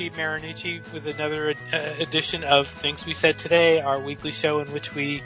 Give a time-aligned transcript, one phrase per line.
[0.00, 0.40] everyone.
[0.42, 4.30] This is Steve Marinucci with another uh, edition of Things We Said Today, our weekly
[4.30, 5.22] show in which we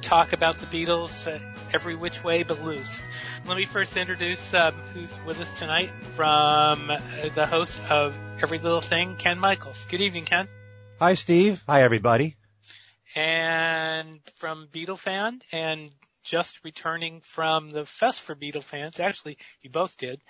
[0.00, 1.38] talk about the Beatles uh,
[1.74, 3.02] every which way but loose.
[3.46, 6.98] Let me first introduce um, who's with us tonight from uh,
[7.34, 9.86] the host of Every Little Thing, Ken Michaels.
[9.86, 10.48] Good evening, Ken.
[10.98, 11.62] Hi, Steve.
[11.68, 12.36] Hi, everybody.
[13.14, 15.90] And from Beatle fan and
[16.22, 20.20] just returning from the Fest for Beatle fans, actually, you both did,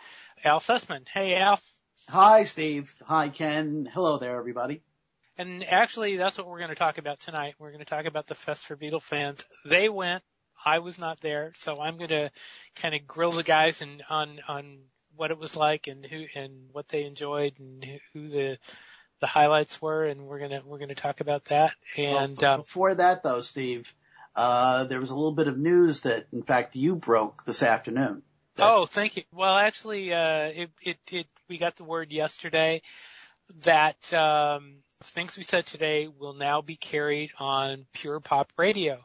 [0.44, 1.06] Al Sussman.
[1.08, 1.60] Hey, Al.
[2.10, 2.92] Hi, Steve.
[3.06, 3.88] Hi, Ken.
[3.94, 4.82] Hello there, everybody.
[5.38, 7.54] And actually, that's what we're going to talk about tonight.
[7.60, 9.44] We're going to talk about the Fest for Beatle fans.
[9.64, 10.24] They went.
[10.66, 12.32] I was not there, so I'm going to
[12.74, 14.78] kind of grill the guys and on on
[15.14, 18.58] what it was like and who and what they enjoyed and who the
[19.20, 21.74] the highlights were, and we're gonna we're gonna talk about that.
[21.96, 23.94] And well, um, before that, though, Steve,
[24.34, 28.22] uh, there was a little bit of news that, in fact, you broke this afternoon.
[28.58, 29.22] Oh, thank you.
[29.32, 32.82] Well, actually, uh, it, it, it, we got the word yesterday
[33.64, 38.98] that, um, things we said today will now be carried on Pure Pop Radio.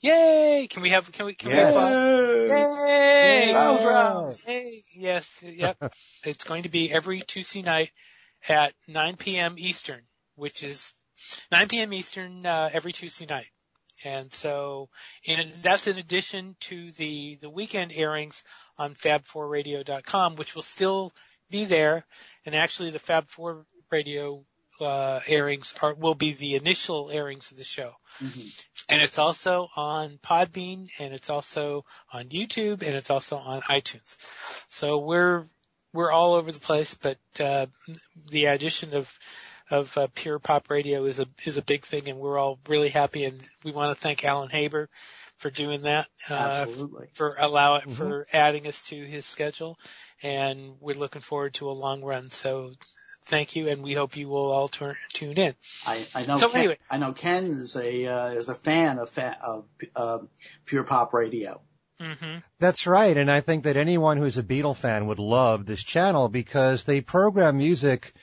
[0.00, 0.66] Yay!
[0.70, 1.74] Can we have, can we, can yes.
[1.74, 3.46] we have, Yay!
[3.46, 3.54] Yay!
[3.54, 4.48] Rouse, rouse.
[4.48, 4.84] Yay!
[4.94, 5.76] Yes, yep.
[6.24, 7.90] it's going to be every Tuesday night
[8.48, 9.54] at 9 p.m.
[9.56, 10.00] Eastern,
[10.36, 10.92] which is
[11.52, 11.92] 9 p.m.
[11.92, 13.46] Eastern, uh, every Tuesday night.
[14.04, 14.88] And so,
[15.26, 18.42] and that's in addition to the, the weekend airings
[18.78, 21.12] on fab4radio.com, which will still
[21.50, 22.04] be there.
[22.44, 24.44] And actually the Fab4 radio,
[24.80, 27.92] uh, airings are, will be the initial airings of the show.
[28.22, 28.48] Mm-hmm.
[28.88, 34.16] And it's also on Podbean and it's also on YouTube and it's also on iTunes.
[34.68, 35.44] So we're,
[35.92, 37.66] we're all over the place, but, uh,
[38.30, 39.16] the addition of,
[39.70, 42.90] of uh, pure pop radio is a is a big thing, and we're all really
[42.90, 43.24] happy.
[43.24, 44.90] And we want to thank Alan Haber
[45.44, 47.08] for doing that, uh, Absolutely.
[47.12, 47.96] for allow Mhm.
[47.96, 49.78] for adding us to his schedule,
[50.22, 52.30] and we're looking forward to a long run.
[52.30, 52.72] So
[53.26, 55.54] thank you, and we hope you will all turn, tune in.
[55.86, 56.38] I, I know.
[56.38, 56.78] So Ken, anyway.
[56.88, 60.18] I know Ken is a uh, is a fan of fa- of uh,
[60.64, 61.60] pure pop radio.
[62.00, 63.14] hmm That's right.
[63.14, 67.02] And I think that anyone who's a Beatle fan would love this channel because they
[67.02, 68.14] program music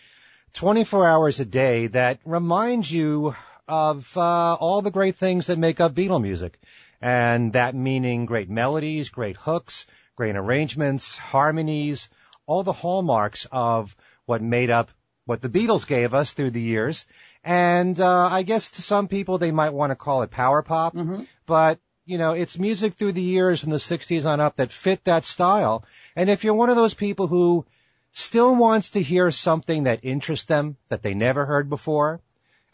[0.53, 3.35] 24 hours a day that reminds you
[3.67, 6.59] of uh, all the great things that make up Beatle music.
[7.01, 12.09] And that meaning great melodies, great hooks, great arrangements, harmonies,
[12.45, 13.95] all the hallmarks of
[14.25, 14.91] what made up
[15.25, 17.06] what the Beatles gave us through the years.
[17.44, 20.94] And uh, I guess to some people they might want to call it power pop,
[20.95, 21.23] Mm-hmm.
[21.45, 25.03] but you know, it's music through the years from the 60s on up that fit
[25.06, 25.85] that style.
[26.16, 27.66] And if you're one of those people who
[28.12, 32.19] still wants to hear something that interests them that they never heard before,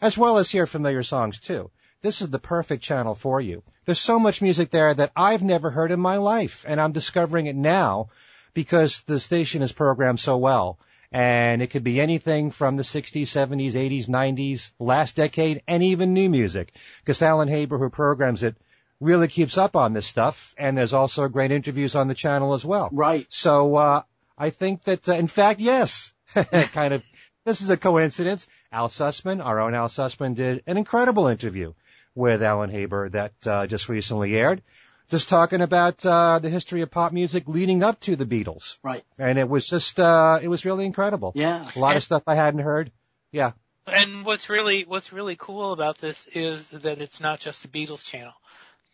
[0.00, 3.62] as well as hear familiar songs too, this is the perfect channel for you.
[3.84, 7.46] There's so much music there that I've never heard in my life, and I'm discovering
[7.46, 8.08] it now
[8.54, 10.78] because the station is programmed so well.
[11.10, 16.12] And it could be anything from the 60s, 70s, 80s, 90s, last decade, and even
[16.12, 16.72] new music.
[17.00, 18.56] Because Alan Haber, who programs it,
[19.00, 20.54] really keeps up on this stuff.
[20.58, 22.90] And there's also great interviews on the channel as well.
[22.92, 23.26] Right.
[23.30, 24.02] So, uh,
[24.36, 27.02] I think that, uh, in fact, yes, kind of,
[27.44, 28.46] this is a coincidence.
[28.70, 31.72] Al Sussman, our own Al Sussman did an incredible interview
[32.18, 34.60] with Alan Haber that, uh, just recently aired.
[35.08, 38.76] Just talking about, uh, the history of pop music leading up to the Beatles.
[38.82, 39.04] Right.
[39.18, 41.32] And it was just, uh, it was really incredible.
[41.34, 41.64] Yeah.
[41.74, 42.90] A lot of stuff I hadn't heard.
[43.32, 43.52] Yeah.
[43.86, 48.04] And what's really what's really cool about this is that it's not just a Beatles
[48.06, 48.34] channel.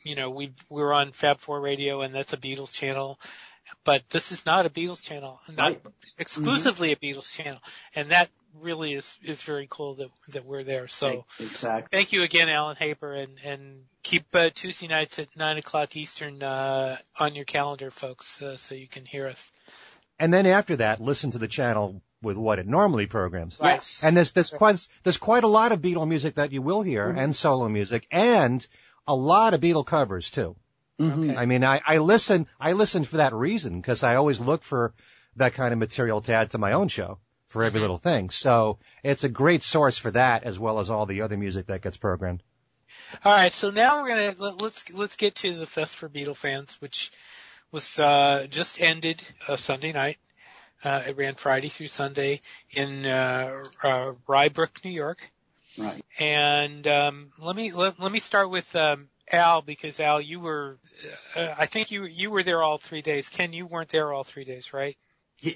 [0.05, 3.19] You know, we we're on Fab Four Radio, and that's a Beatles channel,
[3.84, 5.83] but this is not a Beatles channel, not Right.
[6.19, 7.61] exclusively a Beatles channel,
[7.97, 8.29] and that
[8.60, 10.88] really is is very cool that that we're there.
[10.88, 11.88] So exactly.
[11.91, 16.42] thank you again, Alan Haber, and and keep uh, Tuesday nights at nine o'clock Eastern
[16.42, 19.50] uh, on your calendar, folks, uh, so you can hear us.
[20.19, 23.59] And then after that, listen to the channel with what it normally programs.
[23.62, 24.03] Yes.
[24.03, 27.12] And there's there's quite there's quite a lot of Beatle music that you will hear
[27.12, 27.18] Mhm.
[27.18, 28.66] and solo music and
[29.07, 30.57] a lot of Beatle covers too.
[30.98, 31.30] Mhm.
[31.30, 31.36] Okay.
[31.36, 34.95] I mean, I, I listen I listen for that reason because I always look for
[35.36, 37.18] that kind of material to add to my own show
[37.54, 38.30] for every little thing.
[38.30, 41.83] So it's a great source for that as well as all the other music that
[41.83, 42.42] gets programmed.
[43.24, 46.34] All right, so now we're gonna let, let's let's get to the Fest for Beatle
[46.36, 47.12] fans, which
[47.71, 50.18] was uh, just ended uh, Sunday night.
[50.83, 52.41] Uh, it ran Friday through Sunday
[52.71, 55.30] in uh, uh, Rye Brook, New York.
[55.78, 56.04] Right.
[56.18, 60.78] And um, let me let, let me start with um, Al because Al, you were
[61.36, 63.28] uh, I think you you were there all three days.
[63.28, 64.97] Ken, you weren't there all three days, right?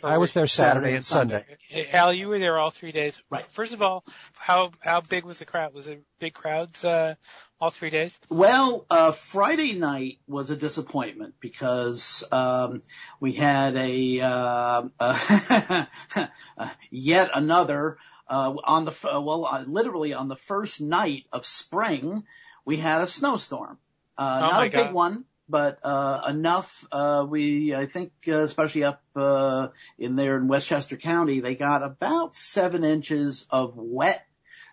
[0.02, 1.44] I was there Saturday and Sunday.
[1.92, 3.22] Al, you were there all three days.
[3.30, 3.48] Right.
[3.50, 4.04] First of all,
[4.36, 5.72] how how big was the crowd?
[5.72, 7.14] Was it big crowds uh,
[7.60, 8.18] all three days?
[8.28, 12.82] Well, uh, Friday night was a disappointment because um,
[13.20, 15.86] we had a uh, uh,
[16.90, 17.98] yet another
[18.28, 22.24] uh, on the well, uh, literally on the first night of spring,
[22.64, 23.78] we had a snowstorm.
[24.16, 26.86] Uh, Oh not my a big one, but uh, enough.
[26.92, 29.68] Uh, we, I think, uh, especially up uh,
[29.98, 34.26] in there in Westchester County, they got about seven inches of wet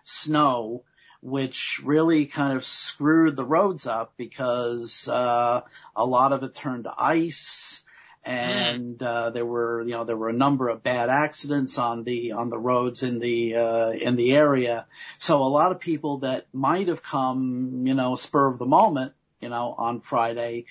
[0.04, 0.84] snow,
[1.20, 5.62] which really kind of screwed the roads up because uh,
[5.94, 7.82] a lot of it turned to ice.
[8.24, 12.32] And uh, there were, you know, there were a number of bad accidents on the
[12.32, 14.86] on the roads in the uh, in the area.
[15.16, 19.12] So a lot of people that might have come, you know, spur of the moment,
[19.40, 20.66] you know, on Friday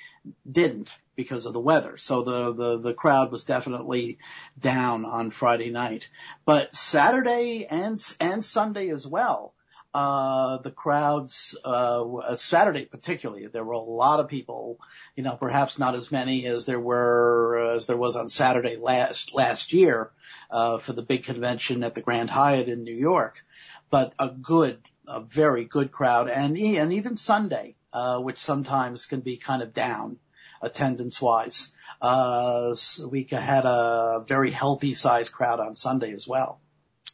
[0.50, 1.98] didn't because of the weather.
[1.98, 4.18] So the, the, the crowd was definitely
[4.60, 6.10] down on Friday night.
[6.46, 9.54] But Saturday and, and Sunday as well,
[9.94, 14.78] uh, the crowds, uh, Saturday particularly, there were a lot of people,
[15.16, 19.34] you know, perhaps not as many as there were, as there was on Saturday last,
[19.34, 20.12] last year,
[20.52, 23.46] uh, for the big convention at the Grand Hyatt in New York,
[23.90, 29.22] but a good, a very good crowd and, and even Sunday, uh, which sometimes can
[29.22, 30.18] be kind of down
[30.62, 31.72] attendance wise.
[32.02, 36.60] Uh, s- we had a very healthy sized crowd on Sunday as well.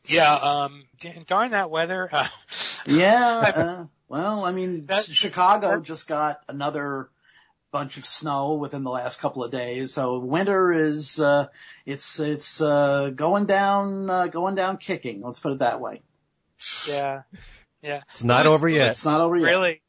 [0.06, 0.33] Yeah.
[0.33, 0.86] Um.
[1.00, 2.10] d- Darn that weather.
[2.12, 2.28] Uh,
[2.88, 3.38] Yeah.
[3.56, 7.10] Uh, well, I mean, That- Chicago that- just got another
[7.72, 9.94] bunch of snow within the last couple of days.
[9.94, 11.48] So winter is, uh,
[11.86, 15.22] it's, it's, uh, going down, uh, going down kicking.
[15.22, 16.01] Let's put it that way.
[16.89, 17.22] yeah.
[17.81, 18.01] Yeah.
[18.13, 18.92] It's not over yet.
[18.92, 19.45] It's not over yet.
[19.45, 19.81] Really.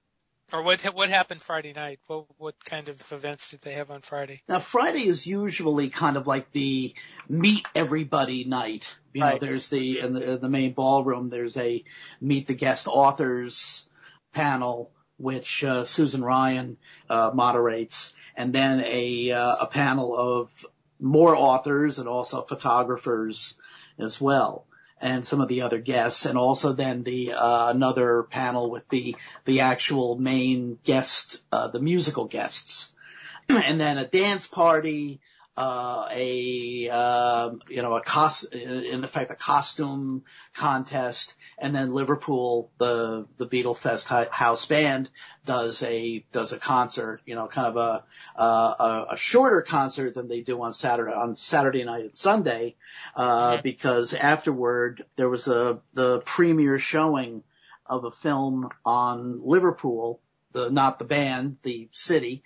[0.53, 0.83] Or what?
[0.83, 2.01] What happened Friday night?
[2.07, 4.43] What what kind of events did they have on Friday?
[4.49, 6.95] Now Friday is usually kind of like the
[7.29, 8.95] meet everybody night.
[9.15, 11.29] You know, there's the in the, in the main ballroom.
[11.29, 11.83] There's a
[12.21, 13.89] meet the guest authors
[14.33, 16.77] panel, which uh, Susan Ryan
[17.09, 20.67] uh, moderates, and then a uh, a panel of
[21.01, 23.55] more authors and also photographers
[23.99, 24.67] as well,
[25.03, 29.17] and some of the other guests, and also then the uh, another panel with the
[29.45, 32.93] the actual main guest, uh, the musical guests.
[33.49, 35.21] And then a dance party,
[35.57, 40.23] uh, a, um, you know, a cost, in effect, a costume
[40.55, 45.11] contest, and then Liverpool, the, the Beatle Fest house band
[45.45, 50.29] does a, does a concert, you know, kind of a, a, a shorter concert than
[50.29, 52.75] they do on Saturday, on Saturday night and Sunday,
[53.15, 53.63] uh, Mhm.
[53.63, 57.43] because afterward there was a, the premiere showing
[57.87, 60.21] of a film on Liverpool,
[60.53, 62.43] the, not the band, the city,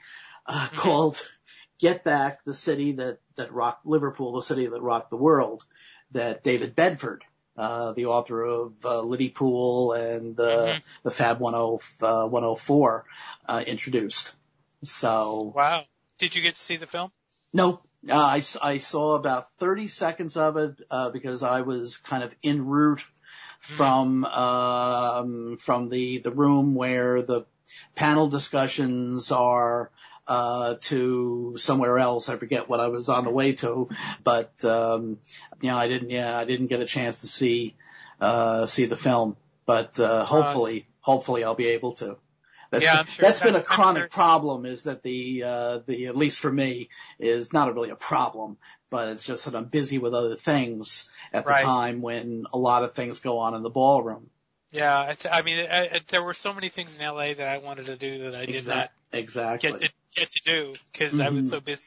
[0.47, 0.77] uh, Mhm.
[0.77, 1.23] called
[1.79, 5.65] Get Back, the city that, that rocked Liverpool, the city that rocked the world,
[6.13, 7.23] that David Bedford,
[7.57, 10.83] uh, the author of, uh, Liddypool and, uh, Mhm.
[11.03, 13.05] the Fab 10, uh, 104,
[13.49, 14.35] uh, introduced.
[14.85, 15.85] So, Wow.
[16.19, 17.13] Did you get to see the film?
[17.53, 22.23] no, uh, I, I saw about 30 seconds of it, uh, because I was kind
[22.23, 23.05] of en route
[23.61, 27.47] from, um, from the, the room where the
[27.95, 29.91] panel discussions are,
[30.27, 32.29] uh, to somewhere else.
[32.29, 33.89] I forget what I was on the way to,
[34.25, 35.19] but, um,
[35.61, 37.77] you know, I didn't, yeah, I didn't get a chance to see,
[38.21, 42.17] uh, see the film, but, uh, hopefully, hopefully I'll be able to.
[42.71, 46.17] That's, Yeah, I'm sure- that's been a chronic problem is that the, uh, the, at
[46.17, 48.59] least for me, is not really a problem,
[48.91, 51.63] but it's just that I'm busy with other things at the Right.
[51.63, 54.31] time when a lot of things go on in the ballroom.
[54.73, 55.11] Yeah.
[55.11, 57.87] It's, I mean, I, I, there were so many things in LA that I wanted
[57.87, 59.71] to do that I did not Exactly.
[59.71, 61.51] get to get to do because I was Mhm.
[61.51, 61.85] so busy,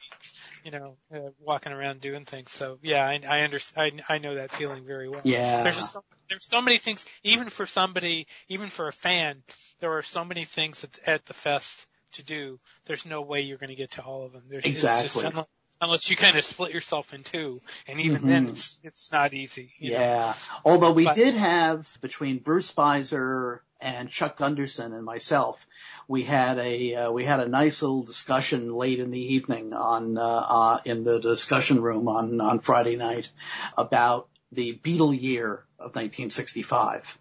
[0.64, 2.50] you know, uh, walking around doing things.
[2.50, 4.02] So yeah, I, I understand.
[4.08, 5.20] I, I know that feeling very well.
[5.24, 5.62] Yeah.
[5.64, 9.42] There's just so, there's so many things, even for somebody, even for a fan,
[9.80, 12.58] there are so many things at, at the fest to do.
[12.86, 14.42] There's no way you're going to get to all of them.
[14.48, 15.22] There's, Exactly.
[15.22, 15.48] just,
[15.80, 18.50] unless, you kind of split yourself in two, and even then, Mhm.
[18.50, 19.72] it's it's not easy.
[19.78, 19.98] you know.
[20.00, 20.34] Yeah.
[20.64, 25.66] Although we But- did have between Bruce Spizer and Chuck Gunderson and myself,
[26.08, 30.18] we had a uh, we had a nice little discussion late in the evening on
[30.18, 33.30] uh, uh, in the discussion room on on Friday night
[33.76, 37.18] about the Beatle year of 1965.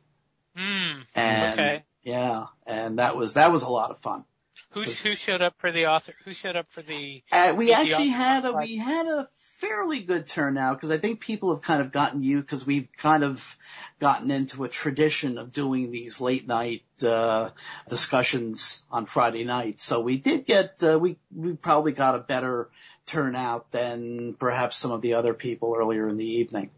[0.58, 1.84] Mm, And okay.
[2.04, 4.26] yeah, and that was that was a lot of fun.
[4.74, 6.14] Who who showed up for the author?
[6.26, 7.24] Who showed up for the?
[7.32, 11.22] Uh, we actually authors had a we had a fairly good turnout because I think
[11.22, 13.58] people have kind of gotten you because we've kind of
[14.00, 17.50] gotten into a tradition of doing these late night uh,
[17.88, 19.82] discussions on Friday night.
[19.82, 22.70] So we did get uh, we we probably got a better
[23.08, 26.70] turnout than perhaps some of the other people earlier in the evening.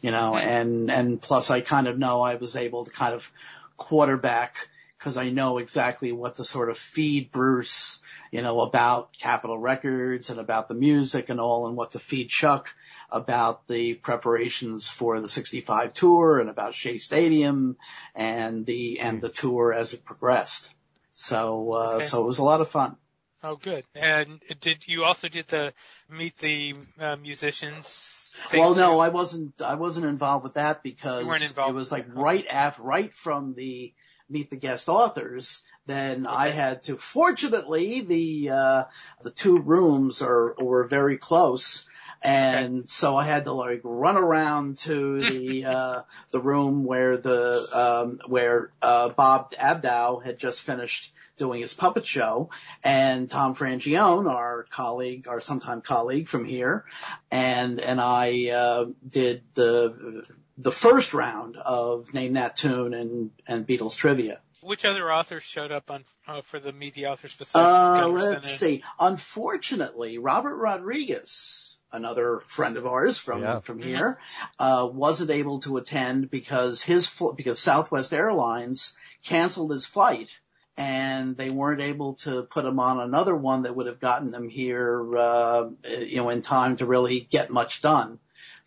[0.00, 0.44] You know, Okay.
[0.44, 3.30] and and plus I kind of know I was able to kind of
[3.76, 4.68] quarterback
[4.98, 8.02] because I know exactly what to sort of feed Bruce,
[8.32, 12.28] you know, about Capitol Records and about the music and all and what to feed
[12.28, 12.74] Chuck
[13.10, 17.76] about the preparations for the 65 tour and about Shea Stadium
[18.14, 20.74] and the, and the tour as it progressed.
[21.12, 22.04] So, uh, Okay.
[22.04, 22.96] so it was a lot of fun.
[23.42, 23.84] Oh, good.
[23.94, 25.72] And did you also did the
[26.10, 28.32] meet the uh, musicians?
[28.52, 28.98] Well, no?
[28.98, 29.62] I wasn't.
[29.62, 33.12] I wasn't involved with that because You weren't involved it was like right after, right
[33.12, 33.94] from the
[34.28, 35.62] meet the guest authors.
[35.86, 36.96] Then I had to.
[36.96, 38.84] Fortunately, the uh,
[39.22, 41.88] the two rooms are were very close,
[42.22, 47.68] and so I had to like run around to the uh, the room where the
[47.72, 52.50] um, where uh, Bob Abdou had just finished doing his puppet show,
[52.84, 56.84] and Tom Frangione, our colleague, our sometime colleague from here,
[57.30, 60.26] and and I uh, did the
[60.58, 64.40] the first round of name that tune and and Beatles trivia.
[64.60, 68.32] Which other authors showed up on uh, for the meet the authors besides Uh, Gunderson
[68.34, 68.84] let's and- see.
[68.98, 73.60] Unfortunately, Robert Rodriguez, another friend of ours from Yeah.
[73.60, 73.84] from Mhm.
[73.84, 74.18] here,
[74.58, 80.38] uh, wasn't able to attend because his fl- because Southwest Airlines canceled his flight.
[80.76, 84.48] And they weren't able to put him on another one that would have gotten them
[84.48, 88.20] here, uh, you know, in time to really get much done.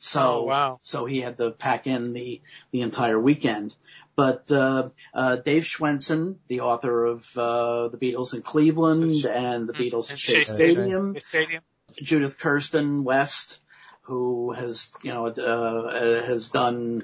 [0.03, 0.79] So, Oh, wow.
[0.81, 2.41] so he had to pack in the,
[2.71, 3.75] the entire weekend.
[4.15, 9.73] But, uh, uh, Dave Schwensen, the author of, uh, the Beatles in Cleveland and the
[9.73, 9.77] Mhm.
[9.77, 11.61] Beatles Shea Stadium, stadium.
[12.01, 13.59] Judith Kristen West,
[14.01, 17.03] who has, you know, uh, has done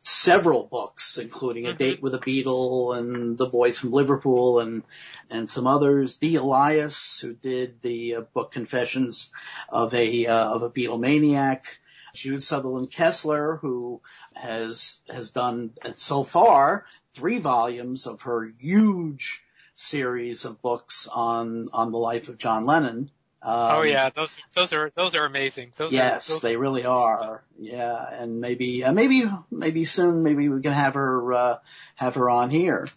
[0.00, 1.76] several books, including A Mhm.
[1.78, 4.84] Date with a Beatle and The Boys from Liverpool and,
[5.28, 6.14] and some others.
[6.14, 9.32] Dee Elias, who did the uh, book Confessions
[9.68, 11.64] of a, uh, of a Beatlemaniac.
[12.14, 14.00] Jude Southerland Kessler, who
[14.34, 16.84] has, has done so far
[17.14, 19.42] three volumes of her huge
[19.74, 23.10] series of books on, on the life of John Lennon.
[23.42, 25.72] oh Um, yeah, those those are those are amazing.
[25.76, 27.44] Those yes, are, those they really are.
[27.58, 31.58] Yeah, and maybe, uh, maybe, maybe soon, maybe we can have her, uh,
[31.94, 32.88] have her on here.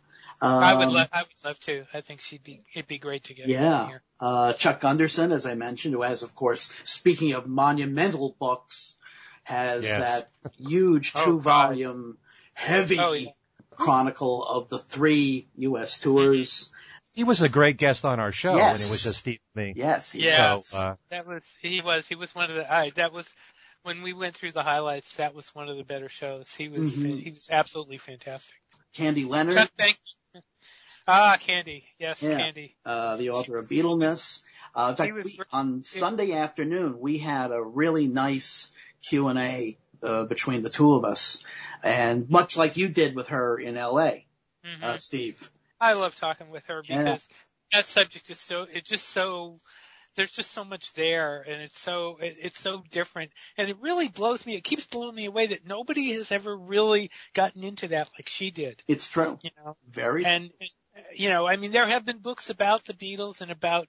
[0.43, 1.85] Um, I would love I would love to.
[1.93, 3.73] I think she'd be it'd be great to get her Yeah.
[3.81, 4.01] on here.
[4.19, 8.95] uh, Chuck Gunderson, as I mentioned, who has, of course, speaking of monumental books,
[9.43, 9.99] has Yes.
[10.23, 11.43] that huge Oh, two God.
[11.43, 12.17] volume,
[12.53, 13.29] heavy Oh, yeah.
[13.71, 15.99] chronicle of the three U.S.
[15.99, 16.71] tours.
[17.13, 18.79] He was a great guest on our show, Yes.
[18.79, 19.73] and it was just Steve and me.
[19.75, 20.57] Yes, he Yeah.
[20.57, 20.67] is.
[20.67, 23.27] So, uh, That was he was he was one of the I that was
[23.83, 25.15] when we went through the highlights.
[25.15, 26.53] That was one of the better shows.
[26.53, 27.21] He was Mhm.
[27.21, 28.55] he was absolutely fantastic.
[28.93, 29.97] Candy Leonard, Chuck, thank
[30.33, 30.41] you.
[31.07, 31.83] Ah, Candy.
[31.99, 32.37] Yes, Yeah.
[32.37, 32.77] Candy.
[32.85, 34.41] uh, the author of Beatleness.
[34.73, 38.71] Uh, in fact, we, on Sunday afternoon, we had a really nice
[39.03, 41.43] Q and A uh, between the two of us,
[41.83, 44.25] and much like you did with her in L.A.,
[44.63, 45.49] hmm uh, Steve.
[45.79, 46.97] I love talking with her Yeah.
[47.03, 47.27] because
[47.71, 49.59] that subject is so it's just so
[50.15, 54.07] there's just so much there and it's so it, it's so different and it really
[54.09, 58.09] blows me it keeps blowing me away that nobody has ever really gotten into that
[58.17, 60.25] like she did It's true, you know very.
[60.25, 63.87] and uh, you know I mean there have been books about the Beatles and about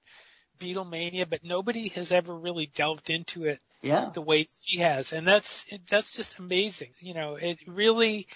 [0.61, 5.27] Beatlemania but nobody has ever really delved into it yeah, the way she has and
[5.27, 8.27] that's that's just amazing you know it really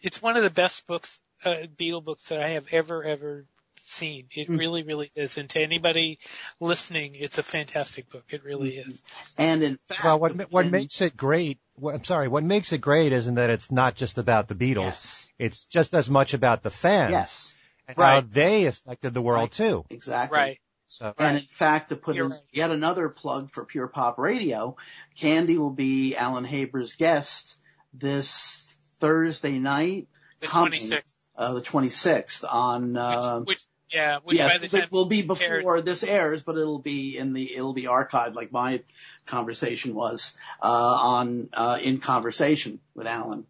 [0.00, 3.46] it's one of the best books uh, Beatle books that I have ever ever
[3.86, 4.56] seen it Hmm.
[4.56, 6.18] really really is and to anybody
[6.58, 9.02] listening it's a fantastic book it really is
[9.36, 11.58] and in fact, well, what what in- makes it great?
[11.74, 12.28] What, I'm sorry.
[12.28, 14.76] What makes it great isn't that it's not just about the Beatles.
[14.84, 17.54] yes, It's just as much about the fans yes,
[17.88, 18.22] and Right.
[18.22, 19.52] how they affected the world Right.
[19.52, 19.84] too.
[19.90, 24.18] exactly, right So And in fact, to put in yet another plug for Pure Pop
[24.18, 24.76] Radio,
[25.16, 27.58] Candy will be Alan Haber's guest
[27.92, 28.68] this
[29.00, 30.08] Thursday night,
[30.40, 30.80] the Coming.
[30.80, 35.26] 26th uh, the 26th on, uh, which, which yeah which yes, it will be airs-
[35.26, 38.82] before this airs, but it'll be in the, it'll be archived like my
[39.26, 43.46] conversation was, uh, on, uh, in conversation with Alan.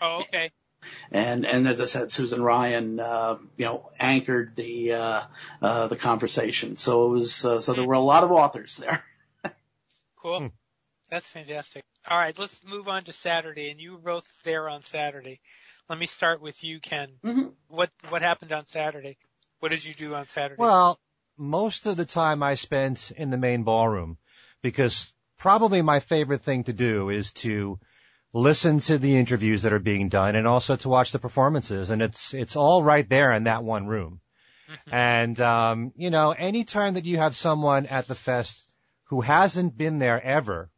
[0.00, 0.50] oh okay
[1.10, 5.22] And, and as I said, Susan Ryan, uh, you know, anchored the, uh,
[5.62, 6.76] uh, the conversation.
[6.76, 9.04] So it was, uh, so there were a lot of authors there.
[10.16, 10.46] cool Hmm.
[11.10, 14.82] that's fantastic all right let's move on to Saturday and you were both there on
[14.82, 15.40] Saturday
[15.88, 17.52] let me start with you Ken Mhm.
[17.68, 19.16] what what happened on Saturday
[19.60, 20.98] what did you do on Saturday Well,
[21.36, 24.18] most of the time I spent in the main ballroom
[24.60, 27.78] because probably my favorite thing to do is to
[28.32, 32.02] listen to the interviews that are being done and also to watch the performances and
[32.02, 34.20] it's it's all right there in that one room.
[34.68, 34.92] Mhm.
[34.92, 38.62] And um, you know, anytime that you have someone at the fest
[39.04, 40.68] who hasn't been there ever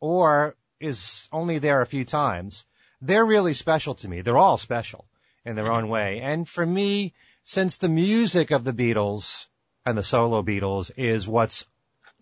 [0.00, 2.64] or is only there a few times,
[3.00, 4.20] they're really special to me.
[4.20, 5.06] They're all special
[5.44, 6.20] in their own way.
[6.20, 9.46] And for me, since the music of the Beatles
[9.86, 11.66] and the solo Beatles is what's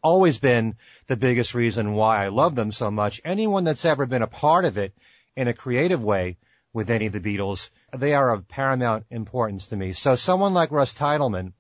[0.06, 0.76] always been
[1.08, 4.64] the biggest reason why I love them so much, anyone that's ever been a part
[4.64, 4.92] of it
[5.34, 6.38] in a creative way
[6.72, 9.92] with any of the Beatles, they are of paramount importance to me.
[9.92, 11.54] So someone like Russ Titelman,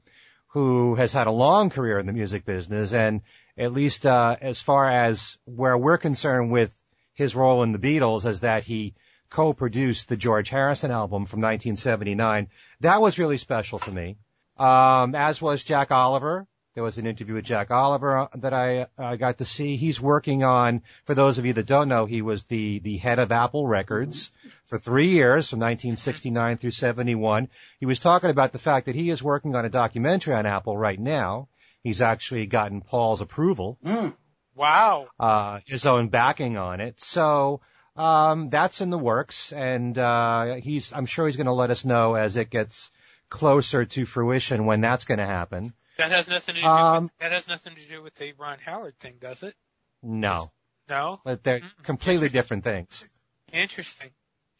[0.48, 3.22] who has had a long career in the music business and
[3.58, 6.78] at least uh, as far as where we're concerned with
[7.14, 8.94] his role in the Beatles is that he
[9.28, 12.48] co-produced the George Harrison album from 1979.
[12.80, 14.18] That was really special to me.
[14.56, 16.46] Um, as was Jack Oliver.
[16.76, 19.76] There was an interview with Jack Oliver uh, that I uh, got to see.
[19.76, 23.18] He's working on, for those of you that don't know, he was the, the head
[23.18, 24.30] of Apple Records
[24.66, 27.48] for three years from 1969 through 71.
[27.80, 30.76] He was talking about the fact that he is working on a documentary on Apple
[30.76, 31.48] right now.
[31.82, 33.78] He's actually gotten Paul's approval.
[33.82, 34.14] Mm.
[34.54, 35.08] Wow.
[35.18, 37.00] Uh, his own backing on it.
[37.00, 37.62] So,
[37.96, 41.86] um, that's in the works and, uh, he's, I'm sure he's going to let us
[41.86, 42.92] know as it gets
[43.30, 45.72] closer to fruition when that's going to happen.
[45.98, 48.58] That has nothing to do Um, with, that has nothing to do with the Ron
[48.58, 49.54] Howard thing, does it?
[50.02, 50.52] No,
[50.88, 51.20] No?
[51.24, 53.04] but they're Mm, completely different things.
[53.52, 54.10] Interesting.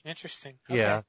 [0.04, 0.58] Interesting.
[0.70, 0.78] Okay.
[0.78, 1.02] Yeah.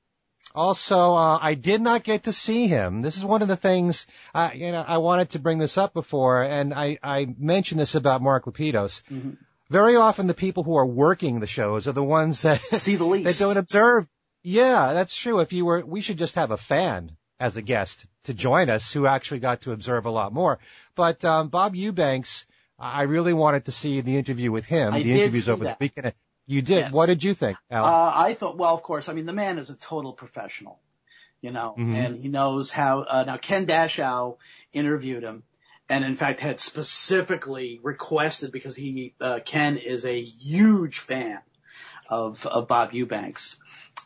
[0.55, 3.01] Also, uh, I did not get to see him.
[3.01, 5.93] This is one of the things, uh, you know, I wanted to bring this up
[5.93, 9.01] before, and I, I mentioned this about Mark Lapidus.
[9.11, 9.37] Mhm.
[9.69, 13.03] Very often the people who are working the shows are the ones that, See the
[13.05, 13.39] that least.
[13.39, 14.07] don't observe.
[14.43, 15.41] Yeah, that's true.
[15.41, 18.91] If you were, we should just have a fan as a guest to join us
[18.91, 20.59] who actually got to observe a lot more.
[20.95, 22.45] But, um, Bob Eubanks,
[22.79, 24.93] I really wanted to see the interview with him.
[24.93, 25.79] I the interviews over that.
[25.79, 26.13] the weekend.
[26.45, 26.77] You did.
[26.77, 26.93] Yes.
[26.93, 27.57] What did you think?
[27.69, 30.79] Uh, I thought, well, of course, I mean, the man is a total professional,
[31.41, 31.93] you know, Mhm.
[31.95, 34.37] and he knows how, uh, now Ken Dashow
[34.71, 35.43] interviewed him
[35.89, 41.39] and in fact had specifically requested because he, uh, Ken is a huge fan
[42.09, 43.57] of, of Bob Eubanks.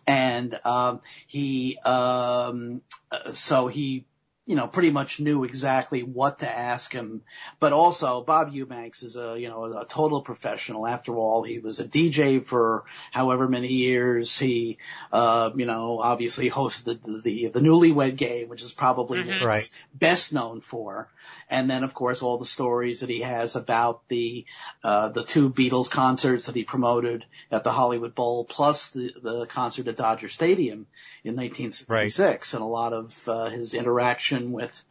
[0.07, 4.05] And, um, he, um, uh, so he,
[4.47, 7.21] you know, pretty much knew exactly what to ask him.
[7.59, 10.87] But also, Bob Eubanks is a, you know, a total professional.
[10.87, 14.37] After all, he was a DJ for however many years.
[14.37, 14.79] He,
[15.11, 19.33] uh, you know, obviously hosted the, the, the newlywed game, which is probably what Mhm.
[19.33, 19.69] he's Right.
[19.93, 21.07] best known for.
[21.49, 24.45] And then, of course, all the stories that he has about the,
[24.83, 29.45] uh, the two Beatles concerts that he promoted at the Hollywood Bowl, plus the, the
[29.47, 30.87] concert at Dodger Stadium
[31.23, 34.83] in 1966, and a lot of, uh, his interaction with,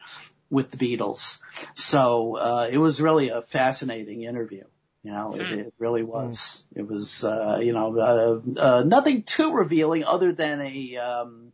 [0.51, 1.41] with the Beatles.
[1.75, 4.65] So, uh, it was really a fascinating interview.
[5.03, 5.59] You know, it, Hmm.
[5.61, 6.63] it really was.
[6.75, 11.53] It was, uh, you know, uh, uh, nothing too revealing other than a, um,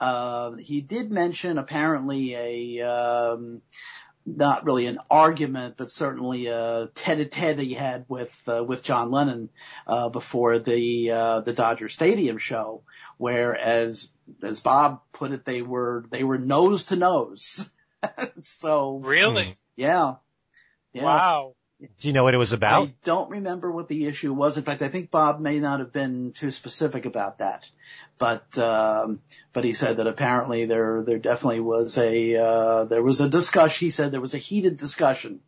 [0.00, 3.60] uh, he did mention apparently a, um,
[4.36, 9.10] not really an argument, but certainly a tete-a-tete that he had with, uh, with John
[9.10, 9.48] Lennon,
[9.86, 12.82] uh, before the, uh, the Dodger Stadium show,
[13.16, 14.08] where as,
[14.42, 17.68] as Bob put it, they were, they were nose to nose.
[18.42, 19.54] so, Really?
[19.76, 20.14] yeah.
[20.92, 21.04] Yeah.
[21.04, 21.54] Wow.
[21.80, 22.88] Do you know what it was about?
[22.88, 24.56] I don't remember what the issue was.
[24.58, 27.64] In fact, I think Bob may not have been too specific about that,
[28.18, 29.20] but um,
[29.52, 33.86] but he said that apparently there there definitely was a uh, there was a discussion.
[33.86, 35.40] He said there was a heated discussion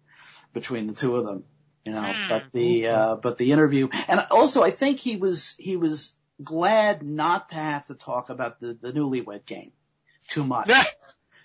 [0.53, 1.45] between the two of them.
[1.85, 2.29] You know, Hmm.
[2.29, 7.03] but the uh, but the interview, and also I think he was he was glad
[7.03, 9.73] not to have to talk about the the newlywed game
[10.29, 10.71] too much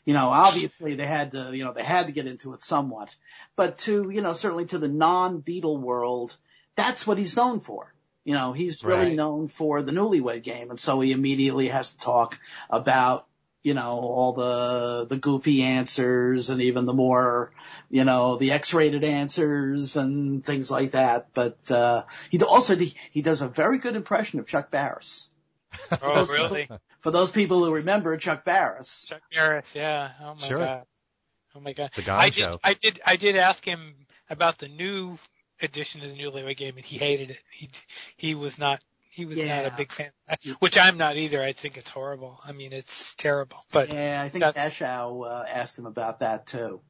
[0.06, 3.16] you know, obviously they had to, you know, they had to get into it somewhat,
[3.56, 6.38] but to, you know, certainly to the non-Beatle world,
[6.76, 7.92] that's what he's known for.
[8.24, 9.16] You know, he's really Right.
[9.16, 10.70] known for the newlywed game.
[10.70, 12.40] And so he immediately has to talk
[12.70, 13.28] about,
[13.64, 17.52] you know, all the, the goofy answers and even the more,
[17.90, 21.30] you know, the X-rated answers and things like that.
[21.34, 25.30] But, uh, he also, he does a very good impression of Chuck Barris.
[26.02, 26.70] Oh, really?
[27.06, 29.06] For those people who remember Chuck Barris.
[29.08, 30.10] Chuck Barris, yeah.
[30.24, 30.58] Oh my Sure.
[30.58, 30.84] god.
[31.54, 31.92] Oh my god.
[31.96, 32.52] The Gong I Show.
[32.54, 33.94] did, I did, I did ask him
[34.28, 35.20] about the new
[35.62, 37.38] edition of the Newlywed Game, and he hated it.
[37.52, 37.70] He,
[38.18, 40.10] he was not, he was not a big fan,
[40.58, 41.44] which I'm not either.
[41.44, 42.40] I think it's horrible.
[42.44, 43.58] I mean, it's terrible.
[43.72, 46.82] But Yeah, I think That's- Dashow uh, asked him about that too,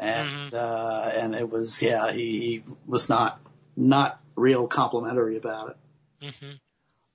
[0.00, 0.54] and Mhm.
[0.54, 3.40] uh, and it was yeah he, he was not
[3.76, 5.76] not real complimentary about
[6.20, 6.34] it.
[6.34, 6.50] hmm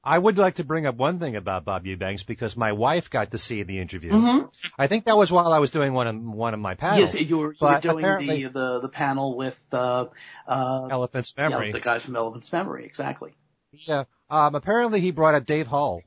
[0.06, 3.32] I would like to bring up one thing about Bob Eubanks because my wife got
[3.32, 4.12] to see the interview.
[4.12, 4.48] Mm-hmm.
[4.78, 7.16] I think that was while I was doing one of one of my panels.
[7.16, 10.06] Yes, you were, you were doing the, the the panel with uh,
[10.48, 11.72] uh, Elephant's yeah, Memory.
[11.72, 13.34] the guys from Elephant's Memory, exactly.
[13.72, 14.04] Yeah.
[14.30, 16.04] Um, apparently he brought up Dave Hull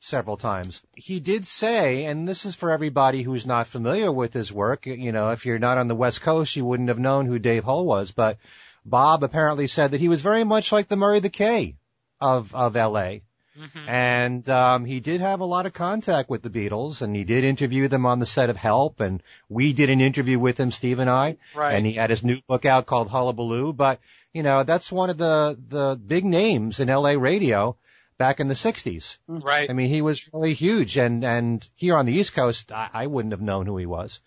[0.00, 0.84] several times.
[0.94, 5.12] He did say, and this is for everybody who's not familiar with his work, you
[5.12, 7.84] know, if you're not on the West Coast, you wouldn't have known who Dave Hull
[7.84, 8.38] was, but
[8.84, 11.76] Bob apparently said that he was very much like the Murray the K
[12.20, 13.18] of, of LA.
[13.58, 13.88] Mhm.
[13.88, 17.44] And um, he did have a lot of contact with the Beatles, and he did
[17.44, 20.98] interview them on the set of Help, and we did an interview with him, Steve
[20.98, 21.74] and I, Right.
[21.74, 23.72] and he had his new book out called Hullabaloo.
[23.72, 24.00] But
[24.32, 27.16] you know, that's one of the the big names in L.A.
[27.16, 27.76] radio
[28.18, 29.18] back in the '60s.
[29.28, 29.68] right.
[29.70, 33.06] I mean, he was really huge, and and here on the East Coast, I, I
[33.06, 34.20] wouldn't have known who he was,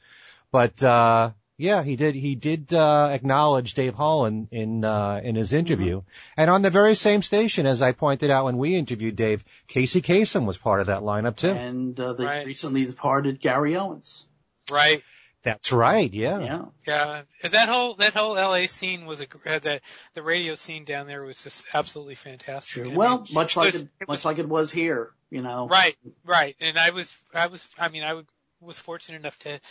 [0.51, 2.15] but uh, yeah, he did.
[2.15, 6.01] He did uh, acknowledge Dave Holland in uh, in his interview,
[6.37, 10.01] and on the very same station, as I pointed out when we interviewed Dave, Casey
[10.01, 11.49] Kasem was part of that lineup too.
[11.49, 12.45] And uh, the Right.
[12.47, 14.25] recently departed Gary Owens.
[14.71, 15.03] right.
[15.41, 16.13] That's right.
[16.13, 16.39] Yeah.
[16.39, 16.65] Yeah.
[16.85, 19.79] Yeah, that whole that whole LA scene was a gr- uh, the
[20.13, 22.85] the radio scene down there was just absolutely fantastic.
[22.85, 22.93] Sure.
[22.93, 25.41] Well, mean, much it like was- it, it much was- like it was here, you
[25.41, 25.67] know.
[25.69, 25.95] right,
[26.25, 28.21] right, and I was I was I mean I
[28.59, 29.61] was fortunate enough to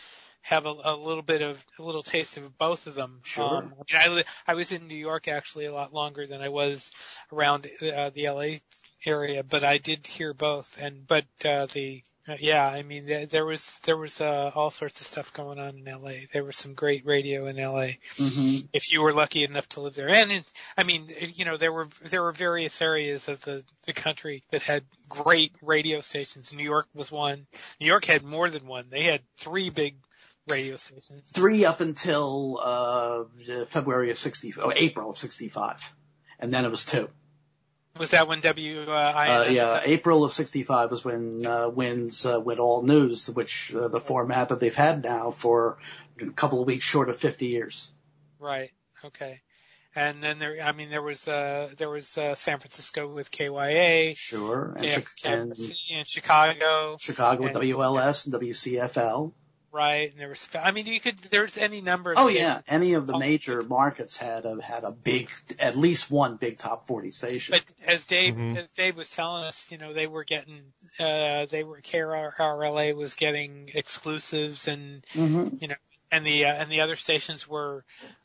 [0.49, 3.21] have a, a little bit of a little taste of both of them.
[3.23, 3.45] Sure.
[3.45, 6.49] Um, I, mean, I I was in New York actually a lot longer than I
[6.49, 6.91] was
[7.33, 8.59] around uh, the LA
[9.05, 10.79] area, but I did hear both.
[10.81, 14.71] And but uh, the uh, yeah, I mean there, there was there was uh, all
[14.71, 16.27] sorts of stuff going on in LA.
[16.33, 19.95] There was some great radio in LA hmm if you were lucky enough to live
[19.95, 20.09] there.
[20.09, 20.45] And it,
[20.77, 24.63] I mean, you know, there were there were various areas of the the country that
[24.63, 26.53] had great radio stations.
[26.53, 27.47] New York was one.
[27.81, 28.87] New York had more than one.
[28.91, 29.97] They had three big
[30.51, 31.23] radio stations.
[31.33, 35.93] Three up until uh February of sixty, oh, April of sixty-five,
[36.39, 37.09] and then it was two.
[37.99, 42.39] Was that when W uh, Uh, yeah, April of '65 was when uh, WINS uh,
[42.39, 45.79] went all news, which uh, the format that they've had now for
[46.21, 47.91] a couple of weeks short of 50 years.
[48.39, 48.71] Right.
[49.05, 49.41] Okay.
[49.97, 54.15] And then there, I mean, there was uh there was uh, San Francisco with KYA,
[54.17, 55.55] Sure, and, and
[55.91, 59.33] in Chicago, Chicago with and- WLS and WCFL.
[59.79, 60.11] Right?
[60.11, 62.13] And there was, I mean, you could there's any number.
[62.13, 62.45] Of Oh stations.
[62.45, 63.19] yeah, any of the Oh.
[63.19, 67.53] major markets had a had a big, at least one big top 40 station.
[67.55, 68.57] But as Dave, Mhm.
[68.57, 73.15] as Dave was telling us, you know, they were getting, uh, they were, KRLA was
[73.15, 75.77] getting exclusives and, hmm you know
[76.11, 77.85] and the, uh, and the other stations were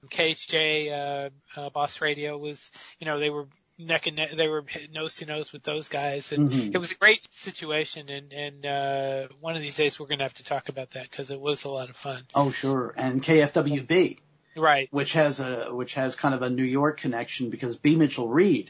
[0.10, 4.64] KHJ, uh, uh, Boss Radio was, you know, they were neck and neck, they were
[4.92, 6.76] nose to nose with those guys and Mhm.
[6.76, 10.26] it was a great situation and, and, uh, one of these days we're going to
[10.26, 12.24] have to talk about that because it was a lot of fun.
[12.36, 14.20] Oh sure, and KFWB.
[14.56, 14.88] Right.
[14.92, 17.96] which has a which has kind of a New York connection because B.
[17.96, 18.70] Mitchell Reed,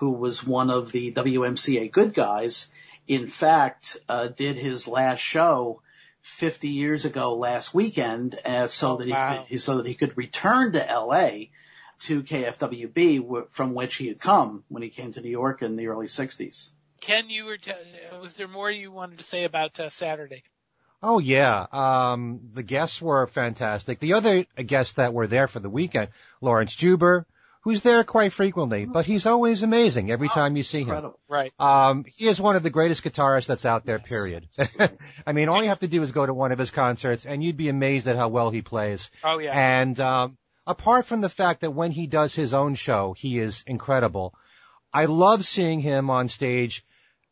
[0.00, 2.72] who was one of the WMCA good guys,
[3.06, 5.82] in fact, uh, did his last show
[6.22, 9.46] 50 years ago last weekend, uh, so Oh, that he wow.
[9.48, 11.50] could, so that he could return to L.A.
[12.00, 15.76] to KFWB, wh- from which he had come when he came to New York in
[15.76, 16.70] the early 60s.
[17.00, 17.72] Ken, you were, t-
[18.20, 20.42] was there more you wanted to say about uh, Saturday?
[21.02, 24.00] Oh yeah, um, the guests were fantastic.
[24.00, 26.08] The other guests that were there for the weekend,
[26.42, 27.26] Laurence Juber,
[27.62, 31.12] who's there quite frequently, but he's always amazing every time you see him.
[31.26, 31.52] Right.
[31.58, 34.46] Um, he is one of the greatest guitarists that's out there, period.
[35.26, 37.42] I mean, all you have to do is go to one of his concerts and
[37.42, 39.10] you'd be amazed at how well he plays.
[39.24, 39.52] Oh yeah.
[39.52, 40.36] And, um,
[40.70, 44.34] apart from the fact that when he does his own show, he is incredible.
[44.92, 46.84] I love seeing him on stage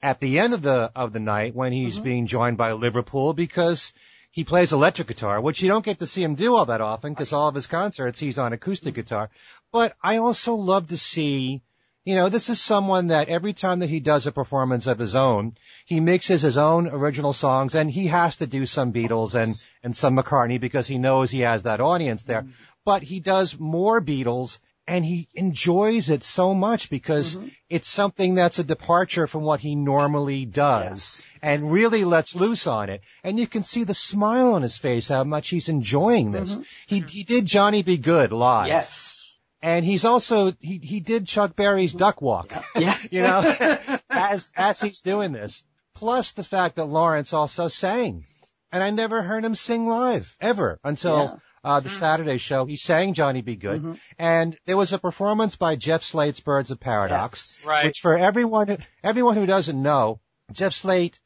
[0.02, 2.04] at the end of the, of the night when he's mm-hmm.
[2.04, 3.92] being joined by Liverpool because
[4.30, 7.12] he plays electric guitar, which you don't get to see him do all that often
[7.12, 9.02] because all of his concerts he's on acoustic mm-hmm.
[9.02, 9.30] guitar.
[9.72, 11.62] But I also love to see,
[12.08, 15.14] you know, this is someone that every time that he does a performance of his
[15.14, 15.52] own,
[15.84, 19.94] he mixes his own original songs and he has to do some Beatles and, and
[19.94, 22.44] some McCartney because he knows he has that audience there.
[22.44, 22.52] Mm-hmm.
[22.86, 27.48] But he does more Beatles and he enjoys it so much because mm-hmm.
[27.68, 32.88] it's something that's a departure from what he normally does and really lets loose on
[32.88, 33.02] it.
[33.22, 36.54] And you can see the smile on his face, how much he's enjoying this.
[36.54, 36.62] Mm-hmm.
[36.86, 37.98] He, he did Johnny B.
[37.98, 38.68] Goode live.
[38.68, 39.17] Yes.
[39.60, 42.96] And he's also, he, he did Chuck Berry's Duck Walk, Yeah.
[43.10, 45.64] you know, as, as he's doing this.
[45.94, 48.24] Plus the fact that Laurence also sang.
[48.70, 51.36] And I never heard him sing live, ever, until Yeah.
[51.64, 52.66] uh, the Saturday show.
[52.66, 53.56] He sang Johnny B.
[53.56, 53.82] Goode.
[53.82, 53.98] Mhm.
[54.18, 57.58] And there was a performance by Jeff Slate's Birds of Paradox.
[57.60, 57.66] Yes.
[57.66, 57.84] right.
[57.86, 60.20] Which for everyone, everyone who doesn't know,
[60.52, 61.18] Jeff Slate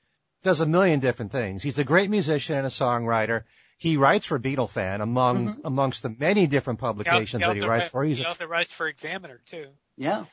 [0.42, 1.62] does a million different things.
[1.62, 3.42] He's a great musician and a songwriter.
[3.82, 5.66] He writes for Beatle Fan among mm-hmm.
[5.66, 8.04] amongst the many different publications that he also writes writes- for.
[8.04, 9.66] He's he a, also writes for Examiner too.
[9.96, 10.26] Yeah.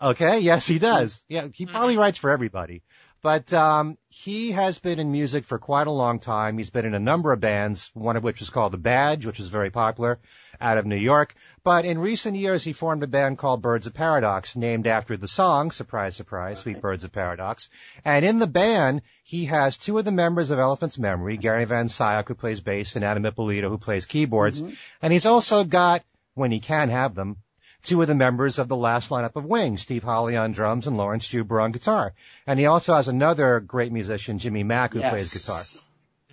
[0.00, 1.16] okay, yes, he does.
[1.16, 1.34] Mm-hmm.
[1.34, 2.00] Yeah, he probably mm-hmm.
[2.00, 2.82] writes for everybody.
[3.20, 6.56] But um, he has been in music for quite a long time.
[6.56, 9.40] He's been in a number of bands, one of which is called The Badge, which
[9.40, 10.20] is very popular
[10.60, 11.34] out of New York.
[11.64, 15.26] But in recent years, he formed a band called Birds of Paradox, named after the
[15.26, 17.68] song, surprise, surprise, Sweet Birds of Paradox.
[18.04, 21.88] And in the band, he has two of the members of Elephant's Memory, Gary Van
[21.88, 24.62] Scyoc, who plays bass, and Adam Ippolito, who plays keyboards.
[25.02, 26.04] And he's also got,
[26.34, 27.38] when he can have them,
[27.82, 30.96] two of the members of the last lineup of Wings, Steve Holley on drums and
[30.96, 32.12] Laurence Juber on guitar.
[32.46, 35.10] And he also has another great musician, Jimmy Mack, who Yes.
[35.10, 35.62] plays guitar.